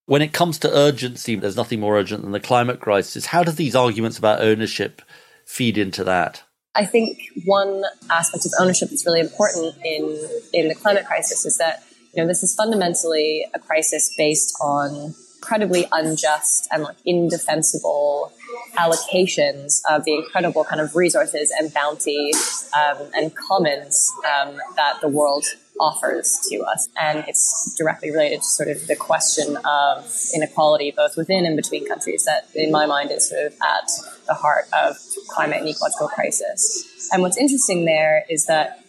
When 0.06 0.22
it 0.22 0.34
comes 0.34 0.58
to 0.60 0.76
urgency, 0.76 1.36
there's 1.36 1.56
nothing 1.56 1.80
more 1.80 1.98
urgent 1.98 2.24
than 2.24 2.32
the 2.32 2.40
climate 2.40 2.80
crisis. 2.80 3.28
How 3.28 3.44
do 3.44 3.52
these 3.52 3.76
arguments 3.76 4.18
about 4.18 4.42
ownership 4.42 5.02
feed 5.46 5.78
into 5.78 6.04
that? 6.04 6.44
I 6.76 6.86
think 6.86 7.20
one 7.46 7.84
aspect 8.10 8.46
of 8.46 8.52
ownership 8.60 8.90
that's 8.90 9.06
really 9.06 9.20
important 9.20 9.76
in 9.84 10.30
in 10.54 10.68
the 10.70 10.76
climate 10.76 11.06
crisis 11.06 11.46
is 11.46 11.58
that 11.58 11.84
you 12.14 12.22
know, 12.22 12.28
this 12.28 12.44
is 12.44 12.54
fundamentally 12.56 13.46
a 13.54 13.60
crisis 13.60 14.14
based 14.18 14.54
on 14.62 15.16
incredibly 15.42 15.88
unjust 15.92 16.68
and 16.72 16.84
like 16.84 16.98
indefensible 17.04 18.32
allocations 18.78 19.82
of 19.90 20.06
the 20.06 20.14
incredible 20.14 20.64
kind 20.64 20.80
of 20.80 20.96
resources 20.96 21.52
and 21.58 21.74
bounty 21.74 22.32
um, 22.74 23.10
and 23.16 23.36
commons 23.36 24.12
um, 24.20 24.60
that 24.76 25.02
the 25.02 25.08
world 25.08 25.44
offers 25.80 26.40
to 26.48 26.60
us. 26.60 26.90
And 27.00 27.26
it's 27.28 27.76
directly 27.76 28.12
related 28.12 28.42
to 28.42 28.48
sort 28.48 28.70
of 28.70 28.86
the 28.86 28.96
question 28.96 29.58
of 29.66 30.08
inequality, 30.36 30.92
both 30.96 31.18
within 31.18 31.46
and 31.46 31.56
between 31.56 31.88
countries, 31.88 32.26
that 32.26 32.48
in 32.54 32.72
my 32.72 32.86
mind 32.86 33.10
is 33.10 33.28
sort 33.30 33.48
of 33.48 33.54
at 33.54 33.90
the 34.28 34.36
heart 34.36 34.66
of 34.74 34.98
climate 35.30 35.62
and 35.62 35.68
ecological 35.68 36.08
crisis. 36.08 37.10
And 37.12 37.24
what's 37.24 37.38
interesting 37.38 37.86
there 37.86 38.26
is 38.30 38.46
that 38.46 38.81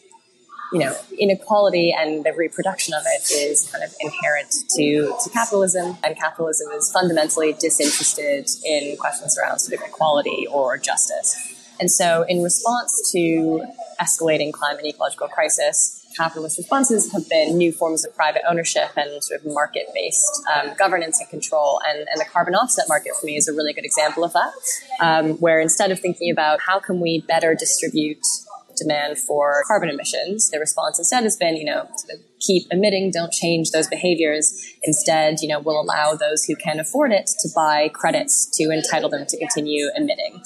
you 0.73 0.79
know, 0.79 0.95
inequality 1.19 1.95
and 1.97 2.25
the 2.25 2.33
reproduction 2.33 2.95
of 2.95 3.03
it 3.05 3.31
is 3.31 3.69
kind 3.71 3.85
of 3.85 3.95
inherent 4.01 4.51
to, 4.77 5.15
to 5.23 5.31
capitalism, 5.31 5.97
and 6.03 6.17
capitalism 6.17 6.71
is 6.73 6.91
fundamentally 6.91 7.55
disinterested 7.61 8.49
in 8.65 8.97
questions 8.97 9.39
around 9.39 9.59
sort 9.59 9.79
of 9.79 9.87
equality 9.87 10.47
or 10.51 10.79
justice. 10.79 11.37
And 11.79 11.91
so, 11.91 12.25
in 12.29 12.43
response 12.43 13.11
to 13.13 13.65
escalating 14.01 14.53
climate 14.53 14.85
ecological 14.87 15.29
crisis, 15.29 15.99
capitalist 16.17 16.59
responses 16.59 17.13
have 17.13 17.29
been 17.29 17.57
new 17.57 17.73
forms 17.73 18.05
of 18.05 18.15
private 18.15 18.43
ownership 18.49 18.91
and 18.97 19.23
sort 19.23 19.41
of 19.41 19.53
market 19.53 19.87
based 19.95 20.43
um, 20.55 20.75
governance 20.79 21.19
and 21.21 21.29
control. 21.29 21.81
And, 21.89 22.01
and, 22.01 22.21
the 22.21 22.27
carbon 22.31 22.55
offset 22.55 22.85
market 22.89 23.13
for 23.19 23.27
me 23.27 23.37
is 23.37 23.49
a 23.49 23.53
really 23.53 23.73
good 23.73 23.85
example 23.85 24.23
of 24.23 24.33
that, 24.33 24.53
um, 25.01 25.33
where 25.39 25.61
instead 25.61 25.91
of 25.91 25.99
thinking 25.99 26.31
about 26.31 26.61
how 26.61 26.79
can 26.79 27.01
we 27.01 27.25
better 27.27 27.55
distribute 27.55 28.25
demand 28.77 29.19
for 29.19 29.63
carbon 29.67 29.89
emissions, 29.89 30.51
the 30.51 30.59
response 30.59 30.99
instead 30.99 31.23
has 31.25 31.37
been, 31.37 31.57
you 31.57 31.65
know, 31.65 31.89
keep 32.41 32.67
emitting, 32.71 33.11
don't 33.11 33.33
change 33.33 33.71
those 33.71 33.87
behaviors. 33.89 34.55
Instead, 34.83 35.41
you 35.41 35.49
know, 35.49 35.61
we'll 35.61 35.81
allow 35.81 36.15
those 36.15 36.45
who 36.45 36.57
can 36.57 36.81
afford 36.81 37.13
it 37.13 37.31
to 37.41 37.49
buy 37.55 37.89
credits 37.89 38.47
to 38.59 38.71
entitle 38.71 39.09
them 39.09 39.27
to 39.27 39.39
continue 39.39 39.89
emitting. 39.97 40.43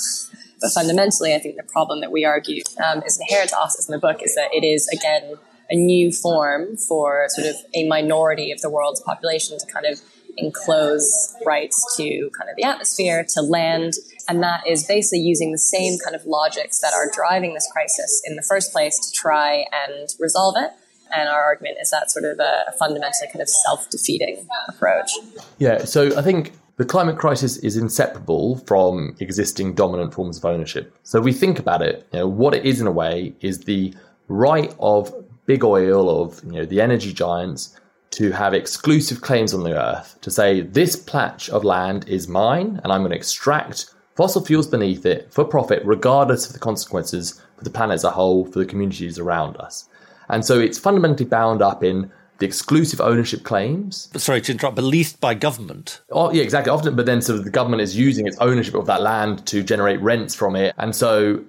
But 0.61 0.71
fundamentally, 0.71 1.35
I 1.35 1.39
think 1.39 1.57
the 1.57 1.63
problem 1.63 2.01
that 2.01 2.11
we 2.11 2.25
argue 2.25 2.63
um, 2.85 3.03
is 3.03 3.21
inherent 3.21 3.51
to 3.51 3.59
us 3.59 3.87
in 3.87 3.93
the 3.93 3.99
book 3.99 4.23
is 4.23 4.35
that 4.35 4.49
it 4.53 4.65
is, 4.65 4.89
again, 4.89 5.35
a 5.69 5.77
new 5.77 6.13
form 6.13 6.77
for 6.77 7.27
sort 7.29 7.49
of 7.49 7.57
a 7.75 7.87
minority 7.89 8.53
of 8.53 8.61
the 8.61 8.71
world's 8.71 9.01
population 9.03 9.59
to 9.59 9.67
kind 9.67 9.87
of 9.87 10.01
enclose 10.37 11.35
rights 11.45 11.97
to 11.97 12.31
kind 12.39 12.51
of 12.51 12.57
the 12.57 12.65
atmosphere, 12.65 13.27
to 13.35 13.43
land. 13.43 13.95
And 14.29 14.43
that 14.43 14.67
is 14.67 14.87
basically 14.87 15.21
using 15.21 15.53
the 15.53 15.59
same 15.59 15.99
kind 16.03 16.17
of 16.17 16.25
logics 16.27 16.81
that 16.81 16.93
are 16.93 17.11
driving 17.15 17.55
this 17.55 17.69
crisis 17.73 18.23
in 18.25 18.37
the 18.37 18.43
first 18.43 18.73
place 18.73 18.99
to 18.99 19.13
try 19.13 19.65
and 19.73 20.09
resolve 20.19 20.57
it. 20.59 20.71
And 21.15 21.29
our 21.29 21.43
argument 21.43 21.77
is 21.81 21.91
that 21.91 22.11
sort 22.11 22.25
of 22.25 22.41
a 22.41 22.73
fundamentally 22.79 23.29
kind 23.33 23.41
of 23.41 23.49
self 23.49 23.89
defeating 23.91 24.49
approach. 24.69 25.11
Yeah, 25.59 25.85
so 25.85 26.17
I 26.19 26.23
think 26.23 26.53
the 26.77 26.85
climate 26.85 27.17
crisis 27.17 27.57
is 27.59 27.77
inseparable 27.77 28.59
from 28.67 29.17
existing 29.21 29.75
dominant 29.75 30.13
forms 30.13 30.37
of 30.37 30.45
ownership. 30.45 30.95
So 31.05 31.21
we 31.21 31.33
think 31.33 31.59
about 31.59 31.81
it, 31.81 32.07
you 32.13 32.19
know, 32.19 32.29
what 32.29 32.55
it 32.55 32.67
is 32.67 32.81
in 32.81 32.87
a 32.87 32.93
way 32.93 33.35
is 33.41 33.61
the 33.61 33.95
right 34.29 34.75
of 34.79 35.15
big 35.47 35.65
oil, 35.65 36.23
of 36.23 36.43
you 36.45 36.53
know, 36.53 36.67
the 36.67 36.81
energy 36.81 37.13
giants 37.13 37.79
to 38.17 38.31
have 38.33 38.55
exclusive 38.55 39.21
claims 39.21 39.53
on 39.53 39.63
the 39.63 39.79
earth, 39.79 40.19
to 40.23 40.31
say 40.31 40.63
this 40.63 40.97
patch 40.97 41.51
of 41.51 41.65
land 41.65 42.09
is 42.09 42.29
mine 42.29 42.81
and 42.83 42.91
I'm 42.91 43.03
going 43.03 43.11
to 43.11 43.17
extract 43.17 43.95
fossil 44.15 44.43
fuels 44.43 44.67
beneath 44.67 45.05
it 45.05 45.31
for 45.31 45.45
profit, 45.45 45.83
regardless 45.85 46.47
of 46.47 46.55
the 46.55 46.59
consequences 46.59 47.39
for 47.59 47.65
the 47.65 47.71
planet 47.71 47.95
as 47.95 48.05
a 48.05 48.11
whole, 48.11 48.47
for 48.47 48.59
the 48.59 48.65
communities 48.65 49.19
around 49.19 49.59
us. 49.59 49.87
And 50.31 50.47
so 50.47 50.59
it's 50.59 50.79
fundamentally 50.79 51.29
bound 51.29 51.61
up 51.61 51.85
in 51.85 52.11
the 52.39 52.47
exclusive 52.47 53.03
ownership 53.03 53.43
claims. 53.43 54.09
But 54.13 54.23
sorry 54.23 54.41
to 54.41 54.53
interrupt, 54.53 54.77
but 54.77 54.85
leased 54.85 55.21
by 55.21 55.35
government. 55.35 56.01
Oh, 56.11 56.33
yeah, 56.33 56.43
exactly. 56.43 56.71
Often, 56.71 56.97
but 56.97 57.05
then 57.05 57.21
sort 57.21 57.39
of 57.39 57.45
the 57.45 57.51
government 57.51 57.83
is 57.83 57.97
using 57.97 58.27
its 58.27 58.39
ownership 58.39 58.75
of 58.75 58.87
that 58.87 59.03
land 59.03 59.47
to 59.49 59.63
generate 59.63 60.01
rents 60.01 60.35
from 60.35 60.57
it. 60.57 60.75
And 60.79 60.97
so 60.97 61.45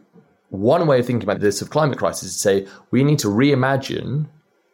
one 0.50 0.86
way 0.86 1.00
of 1.00 1.06
thinking 1.06 1.28
about 1.28 1.40
this 1.40 1.62
of 1.62 1.70
climate 1.70 1.98
crisis 1.98 2.24
is 2.24 2.34
to 2.34 2.40
say 2.40 2.68
we 2.92 3.06
need 3.06 3.20
to 3.20 3.28
reimagine 3.28 4.28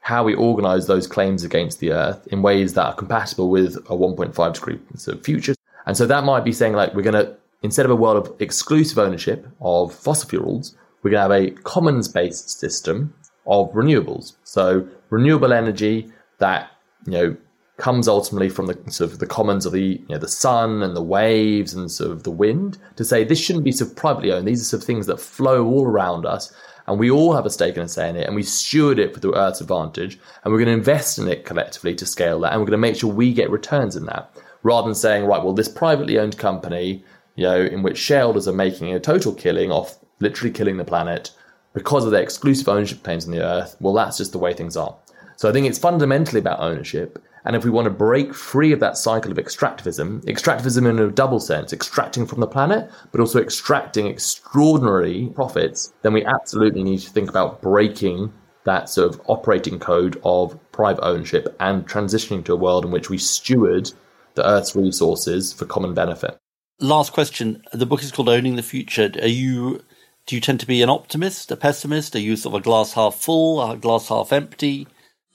how 0.03 0.21
we 0.21 0.35
organize 0.35 0.85
those 0.85 1.07
claims 1.07 1.45
against 1.45 1.79
the 1.79 1.91
Earth 1.91 2.27
in 2.27 2.41
ways 2.41 2.73
that 2.73 2.85
are 2.85 2.93
compatible 2.93 3.49
with 3.49 3.77
a 3.77 3.95
1.5 3.95 4.53
degree 4.53 4.77
of 5.07 5.23
future. 5.23 5.55
And 5.85 5.95
so 5.95 6.05
that 6.05 6.25
might 6.25 6.43
be 6.43 6.51
saying 6.51 6.73
like 6.73 6.93
we're 6.93 7.03
going 7.03 7.25
to 7.25 7.35
instead 7.61 7.85
of 7.85 7.91
a 7.91 7.95
world 7.95 8.27
of 8.27 8.41
exclusive 8.41 8.99
ownership 8.99 9.47
of 9.61 9.95
fossil 9.95 10.29
fuels, 10.29 10.75
we're 11.01 11.11
going 11.11 11.29
to 11.29 11.35
have 11.35 11.43
a 11.43 11.51
commons 11.61 12.09
based 12.09 12.59
system 12.59 13.13
of 13.47 13.71
renewables. 13.71 14.33
So 14.43 14.85
renewable 15.09 15.53
energy 15.53 16.11
that 16.39 16.69
you 17.05 17.13
know 17.13 17.37
comes 17.77 18.09
ultimately 18.09 18.49
from 18.49 18.67
the 18.67 18.77
sort 18.91 19.11
of 19.11 19.19
the 19.19 19.25
commons 19.25 19.65
of 19.65 19.71
the 19.71 19.81
you 19.81 20.05
know 20.09 20.17
the 20.17 20.27
sun 20.27 20.83
and 20.83 20.97
the 20.97 21.01
waves 21.01 21.73
and 21.73 21.89
sort 21.89 22.11
of 22.11 22.23
the 22.23 22.31
wind 22.31 22.77
to 22.97 23.05
say 23.05 23.23
this 23.23 23.39
shouldn't 23.39 23.63
be 23.63 23.71
sort 23.71 23.91
of 23.91 23.95
privately 23.95 24.33
owned. 24.33 24.49
These 24.49 24.61
are 24.61 24.65
sort 24.65 24.83
of 24.83 24.87
things 24.87 25.07
that 25.07 25.21
flow 25.21 25.65
all 25.65 25.85
around 25.85 26.25
us 26.25 26.53
and 26.87 26.99
we 26.99 27.11
all 27.11 27.33
have 27.33 27.45
a 27.45 27.49
stake 27.49 27.75
and 27.75 27.85
a 27.85 27.89
say 27.89 28.09
in 28.09 28.15
it, 28.15 28.27
and 28.27 28.35
we 28.35 28.43
steward 28.43 28.99
it 28.99 29.13
for 29.13 29.19
the 29.19 29.33
Earth's 29.33 29.61
advantage, 29.61 30.19
and 30.43 30.51
we're 30.51 30.59
going 30.59 30.67
to 30.67 30.73
invest 30.73 31.17
in 31.19 31.27
it 31.27 31.45
collectively 31.45 31.95
to 31.95 32.05
scale 32.05 32.39
that, 32.41 32.51
and 32.51 32.61
we're 32.61 32.67
going 32.67 32.71
to 32.71 32.77
make 32.77 32.95
sure 32.95 33.11
we 33.11 33.33
get 33.33 33.49
returns 33.49 33.95
in 33.95 34.05
that, 34.05 34.35
rather 34.63 34.87
than 34.87 34.95
saying, 34.95 35.25
right, 35.25 35.43
well, 35.43 35.53
this 35.53 35.67
privately 35.67 36.19
owned 36.19 36.37
company, 36.37 37.03
you 37.35 37.43
know, 37.43 37.61
in 37.61 37.83
which 37.83 37.97
shareholders 37.97 38.47
are 38.47 38.53
making 38.53 38.93
a 38.93 38.99
total 38.99 39.33
killing 39.33 39.71
off 39.71 39.97
literally 40.19 40.51
killing 40.51 40.77
the 40.77 40.85
planet 40.85 41.31
because 41.73 42.05
of 42.05 42.11
their 42.11 42.21
exclusive 42.21 42.69
ownership 42.69 43.03
claims 43.03 43.25
on 43.25 43.31
the 43.31 43.43
Earth, 43.43 43.75
well, 43.79 43.93
that's 43.93 44.17
just 44.17 44.31
the 44.31 44.37
way 44.37 44.53
things 44.53 44.77
are. 44.77 44.95
So 45.35 45.49
I 45.49 45.51
think 45.51 45.67
it's 45.67 45.79
fundamentally 45.79 46.39
about 46.39 46.59
ownership. 46.59 47.23
And 47.45 47.55
if 47.55 47.65
we 47.65 47.69
want 47.69 47.85
to 47.85 47.91
break 47.91 48.33
free 48.33 48.71
of 48.71 48.79
that 48.79 48.97
cycle 48.97 49.31
of 49.31 49.37
extractivism, 49.37 50.23
extractivism 50.23 50.89
in 50.89 50.97
a 50.99 51.11
double 51.11 51.39
sense, 51.39 51.73
extracting 51.73 52.25
from 52.25 52.39
the 52.39 52.47
planet, 52.47 52.89
but 53.11 53.19
also 53.19 53.41
extracting 53.41 54.07
extraordinary 54.07 55.29
profits, 55.35 55.93
then 56.03 56.13
we 56.13 56.23
absolutely 56.23 56.83
need 56.83 56.99
to 56.99 57.09
think 57.09 57.29
about 57.29 57.61
breaking 57.61 58.31
that 58.63 58.87
sort 58.89 59.13
of 59.13 59.21
operating 59.27 59.77
code 59.77 60.21
of 60.23 60.57
private 60.71 61.03
ownership 61.03 61.53
and 61.59 61.85
transitioning 61.85 62.45
to 62.45 62.53
a 62.53 62.57
world 62.57 62.85
in 62.85 62.91
which 62.91 63.09
we 63.09 63.17
steward 63.17 63.91
the 64.35 64.47
Earth's 64.47 64.75
resources 64.75 65.51
for 65.51 65.65
common 65.65 65.93
benefit. 65.93 66.37
Last 66.79 67.11
question. 67.11 67.61
The 67.73 67.85
book 67.85 68.01
is 68.03 68.11
called 68.11 68.29
Owning 68.29 68.55
the 68.55 68.63
Future. 68.63 69.11
Are 69.21 69.27
you 69.27 69.83
do 70.25 70.35
you 70.35 70.41
tend 70.41 70.61
to 70.61 70.65
be 70.65 70.81
an 70.81 70.89
optimist, 70.89 71.51
a 71.51 71.57
pessimist? 71.57 72.15
Are 72.15 72.19
you 72.19 72.37
sort 72.37 72.55
of 72.55 72.61
a 72.61 72.63
glass 72.63 72.93
half 72.93 73.15
full, 73.15 73.61
a 73.61 73.75
glass 73.75 74.07
half 74.07 74.31
empty? 74.31 74.87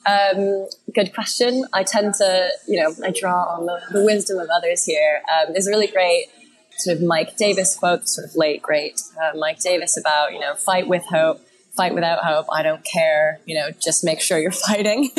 Um, 0.08 0.66
good 0.94 1.12
question. 1.12 1.64
I 1.72 1.82
tend 1.82 2.14
to, 2.14 2.50
you 2.66 2.82
know, 2.82 2.94
I 3.04 3.10
draw 3.10 3.44
on 3.44 3.66
the, 3.66 3.80
the 3.92 4.04
wisdom 4.04 4.38
of 4.38 4.48
others 4.48 4.84
here. 4.84 5.22
Um, 5.28 5.52
there's 5.52 5.66
a 5.66 5.70
really 5.70 5.86
great 5.86 6.26
sort 6.78 6.96
of 6.96 7.02
Mike 7.02 7.36
Davis 7.36 7.76
quote, 7.76 8.08
sort 8.08 8.28
of 8.28 8.36
late 8.36 8.62
great 8.62 9.02
uh, 9.20 9.36
Mike 9.36 9.60
Davis 9.60 9.98
about, 9.98 10.32
you 10.32 10.40
know, 10.40 10.54
fight 10.54 10.88
with 10.88 11.04
hope, 11.04 11.40
fight 11.76 11.94
without 11.94 12.24
hope. 12.24 12.46
I 12.50 12.62
don't 12.62 12.84
care. 12.84 13.40
You 13.44 13.56
know, 13.56 13.70
just 13.78 14.02
make 14.02 14.20
sure 14.20 14.38
you're 14.38 14.50
fighting. 14.68 15.10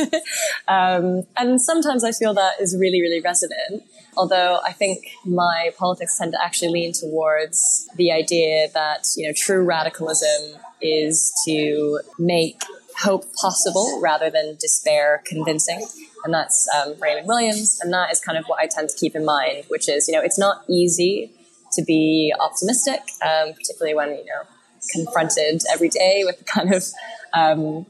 um, 0.67 1.23
and 1.37 1.61
sometimes 1.61 2.03
I 2.03 2.11
feel 2.11 2.33
that 2.33 2.59
is 2.59 2.75
really, 2.77 3.01
really 3.01 3.21
resonant. 3.21 3.83
Although 4.17 4.59
I 4.65 4.71
think 4.71 5.05
my 5.23 5.71
politics 5.77 6.17
tend 6.17 6.31
to 6.31 6.43
actually 6.43 6.69
lean 6.69 6.93
towards 6.93 7.87
the 7.95 8.11
idea 8.11 8.69
that, 8.73 9.05
you 9.15 9.27
know, 9.27 9.33
true 9.35 9.63
radicalism 9.63 10.59
is 10.81 11.31
to 11.45 11.99
make 12.17 12.63
hope 13.01 13.25
possible 13.33 13.99
rather 14.01 14.29
than 14.29 14.57
despair 14.59 15.23
convincing. 15.25 15.85
And 16.23 16.33
that's 16.33 16.67
um, 16.75 16.95
Raymond 16.99 17.27
Williams. 17.27 17.79
And 17.81 17.93
that 17.93 18.11
is 18.11 18.19
kind 18.19 18.37
of 18.37 18.45
what 18.45 18.59
I 18.59 18.67
tend 18.67 18.89
to 18.89 18.97
keep 18.97 19.15
in 19.15 19.25
mind, 19.25 19.65
which 19.69 19.87
is, 19.87 20.07
you 20.07 20.13
know, 20.13 20.21
it's 20.21 20.39
not 20.39 20.63
easy 20.67 21.31
to 21.73 21.83
be 21.83 22.33
optimistic, 22.39 22.99
um, 23.21 23.53
particularly 23.53 23.95
when, 23.95 24.09
you 24.09 24.25
know, 24.25 24.43
confronted 24.91 25.61
every 25.71 25.89
day 25.89 26.23
with 26.25 26.39
the 26.39 26.43
kind 26.45 26.73
of 26.73 26.85
um, 27.33 27.85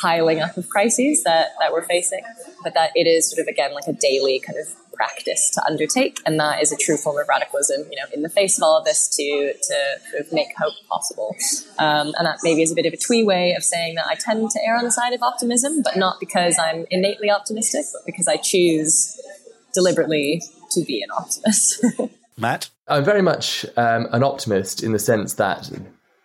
piling 0.00 0.40
up 0.40 0.56
of 0.56 0.68
crises 0.68 1.22
that, 1.24 1.48
that 1.60 1.72
we're 1.72 1.86
facing. 1.86 2.22
But 2.62 2.74
that 2.74 2.90
it 2.94 3.06
is 3.06 3.30
sort 3.30 3.40
of, 3.40 3.46
again, 3.46 3.72
like 3.72 3.86
a 3.86 3.92
daily 3.92 4.40
kind 4.40 4.58
of 4.58 4.66
practice 4.94 5.50
to 5.50 5.62
undertake, 5.66 6.20
and 6.24 6.38
that 6.40 6.62
is 6.62 6.72
a 6.72 6.76
true 6.76 6.96
form 6.96 7.18
of 7.18 7.28
radicalism. 7.28 7.86
You 7.90 7.96
know, 7.96 8.06
in 8.12 8.22
the 8.22 8.28
face 8.28 8.58
of 8.58 8.62
all 8.62 8.78
of 8.78 8.84
this, 8.84 9.08
to 9.16 9.52
to 9.52 10.00
sort 10.10 10.26
of 10.26 10.32
make 10.32 10.48
hope 10.56 10.74
possible, 10.88 11.36
um, 11.78 12.12
and 12.16 12.26
that 12.26 12.38
maybe 12.42 12.62
is 12.62 12.72
a 12.72 12.74
bit 12.74 12.86
of 12.86 12.92
a 12.92 12.96
twee 12.96 13.24
way 13.24 13.54
of 13.54 13.64
saying 13.64 13.94
that 13.96 14.06
I 14.06 14.14
tend 14.14 14.50
to 14.50 14.60
err 14.64 14.76
on 14.76 14.84
the 14.84 14.92
side 14.92 15.12
of 15.12 15.22
optimism, 15.22 15.82
but 15.82 15.96
not 15.96 16.20
because 16.20 16.58
I'm 16.58 16.86
innately 16.90 17.30
optimistic, 17.30 17.84
but 17.92 18.02
because 18.06 18.28
I 18.28 18.36
choose 18.36 19.20
deliberately 19.72 20.42
to 20.72 20.84
be 20.84 21.02
an 21.02 21.10
optimist. 21.10 21.84
Matt, 22.38 22.70
I'm 22.88 23.04
very 23.04 23.22
much 23.22 23.64
um, 23.76 24.08
an 24.10 24.22
optimist 24.22 24.82
in 24.82 24.92
the 24.92 24.98
sense 24.98 25.34
that 25.34 25.70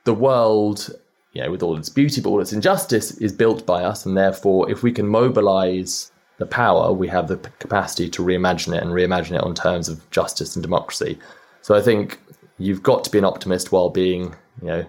the 0.06 0.14
world 0.14 0.90
you 1.34 1.44
know, 1.44 1.52
with 1.52 1.64
all 1.64 1.78
its 1.78 1.90
beauty 1.90 2.22
but 2.22 2.30
all 2.30 2.42
its 2.42 2.54
injustice, 2.54 3.12
is 3.18 3.32
built 3.32 3.66
by 3.66 3.84
us, 3.84 4.06
and 4.06 4.18
therefore, 4.18 4.70
if 4.70 4.84
we 4.84 4.92
can 4.92 5.08
mobilize 5.08 6.12
the 6.40 6.46
power, 6.46 6.92
we 6.92 7.08
have 7.10 7.28
the 7.28 7.38
capacity 7.38 8.10
to 8.10 8.24
reimagine 8.24 8.76
it 8.76 8.82
and 8.82 8.92
reimagine 8.92 9.36
it 9.36 9.44
on 9.44 9.54
terms 9.54 9.88
of 9.88 10.10
justice 10.10 10.56
and 10.56 10.64
democracy. 10.64 11.20
So 11.62 11.76
I 11.76 11.82
think 11.82 12.20
you've 12.58 12.82
got 12.82 13.04
to 13.04 13.12
be 13.12 13.18
an 13.18 13.26
optimist 13.26 13.72
while 13.72 13.90
being, 13.90 14.36
you 14.62 14.68
know, 14.68 14.86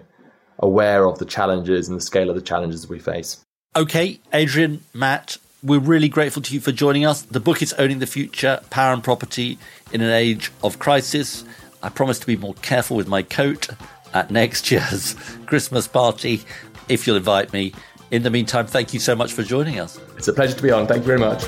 aware 0.59 1.05
of 1.05 1.19
the 1.19 1.25
challenges 1.25 1.89
and 1.89 1.97
the 1.97 2.01
scale 2.01 2.29
of 2.29 2.35
the 2.35 2.41
challenges 2.41 2.87
we 2.87 2.99
face. 2.99 3.43
Okay, 3.75 4.19
Adrienne, 4.33 4.81
Matt, 4.93 5.37
we're 5.61 5.79
really 5.79 6.09
grateful 6.09 6.41
to 6.41 6.53
you 6.53 6.59
for 6.59 6.71
joining 6.71 7.05
us. 7.05 7.21
The 7.21 7.39
book 7.39 7.61
is 7.61 7.73
Owning 7.73 7.99
the 7.99 8.07
Future 8.07 8.61
Power 8.69 8.93
and 8.93 9.03
Property 9.03 9.57
in 9.91 10.01
an 10.01 10.11
Age 10.11 10.51
of 10.63 10.79
Crisis. 10.79 11.43
I 11.83 11.89
promise 11.89 12.19
to 12.19 12.27
be 12.27 12.37
more 12.37 12.53
careful 12.55 12.95
with 12.95 13.07
my 13.07 13.23
coat 13.23 13.69
at 14.13 14.31
next 14.31 14.71
year's 14.71 15.15
Christmas 15.45 15.87
party 15.87 16.41
if 16.87 17.07
you'll 17.07 17.17
invite 17.17 17.51
me. 17.53 17.73
In 18.11 18.23
the 18.23 18.29
meantime, 18.29 18.67
thank 18.67 18.93
you 18.93 18.99
so 18.99 19.15
much 19.15 19.31
for 19.31 19.41
joining 19.41 19.79
us. 19.79 19.97
It's 20.17 20.27
a 20.27 20.33
pleasure 20.33 20.55
to 20.55 20.61
be 20.61 20.69
on. 20.69 20.85
Thank 20.85 21.03
you 21.03 21.07
very 21.07 21.19
much. 21.19 21.45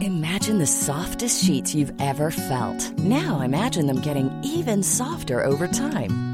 Imagine 0.00 0.58
the 0.58 0.66
softest 0.66 1.44
sheets 1.44 1.74
you've 1.74 1.92
ever 2.00 2.30
felt. 2.30 2.98
Now 2.98 3.40
imagine 3.40 3.86
them 3.86 4.00
getting 4.00 4.30
even 4.42 4.82
softer 4.82 5.44
over 5.44 5.68
time. 5.68 6.33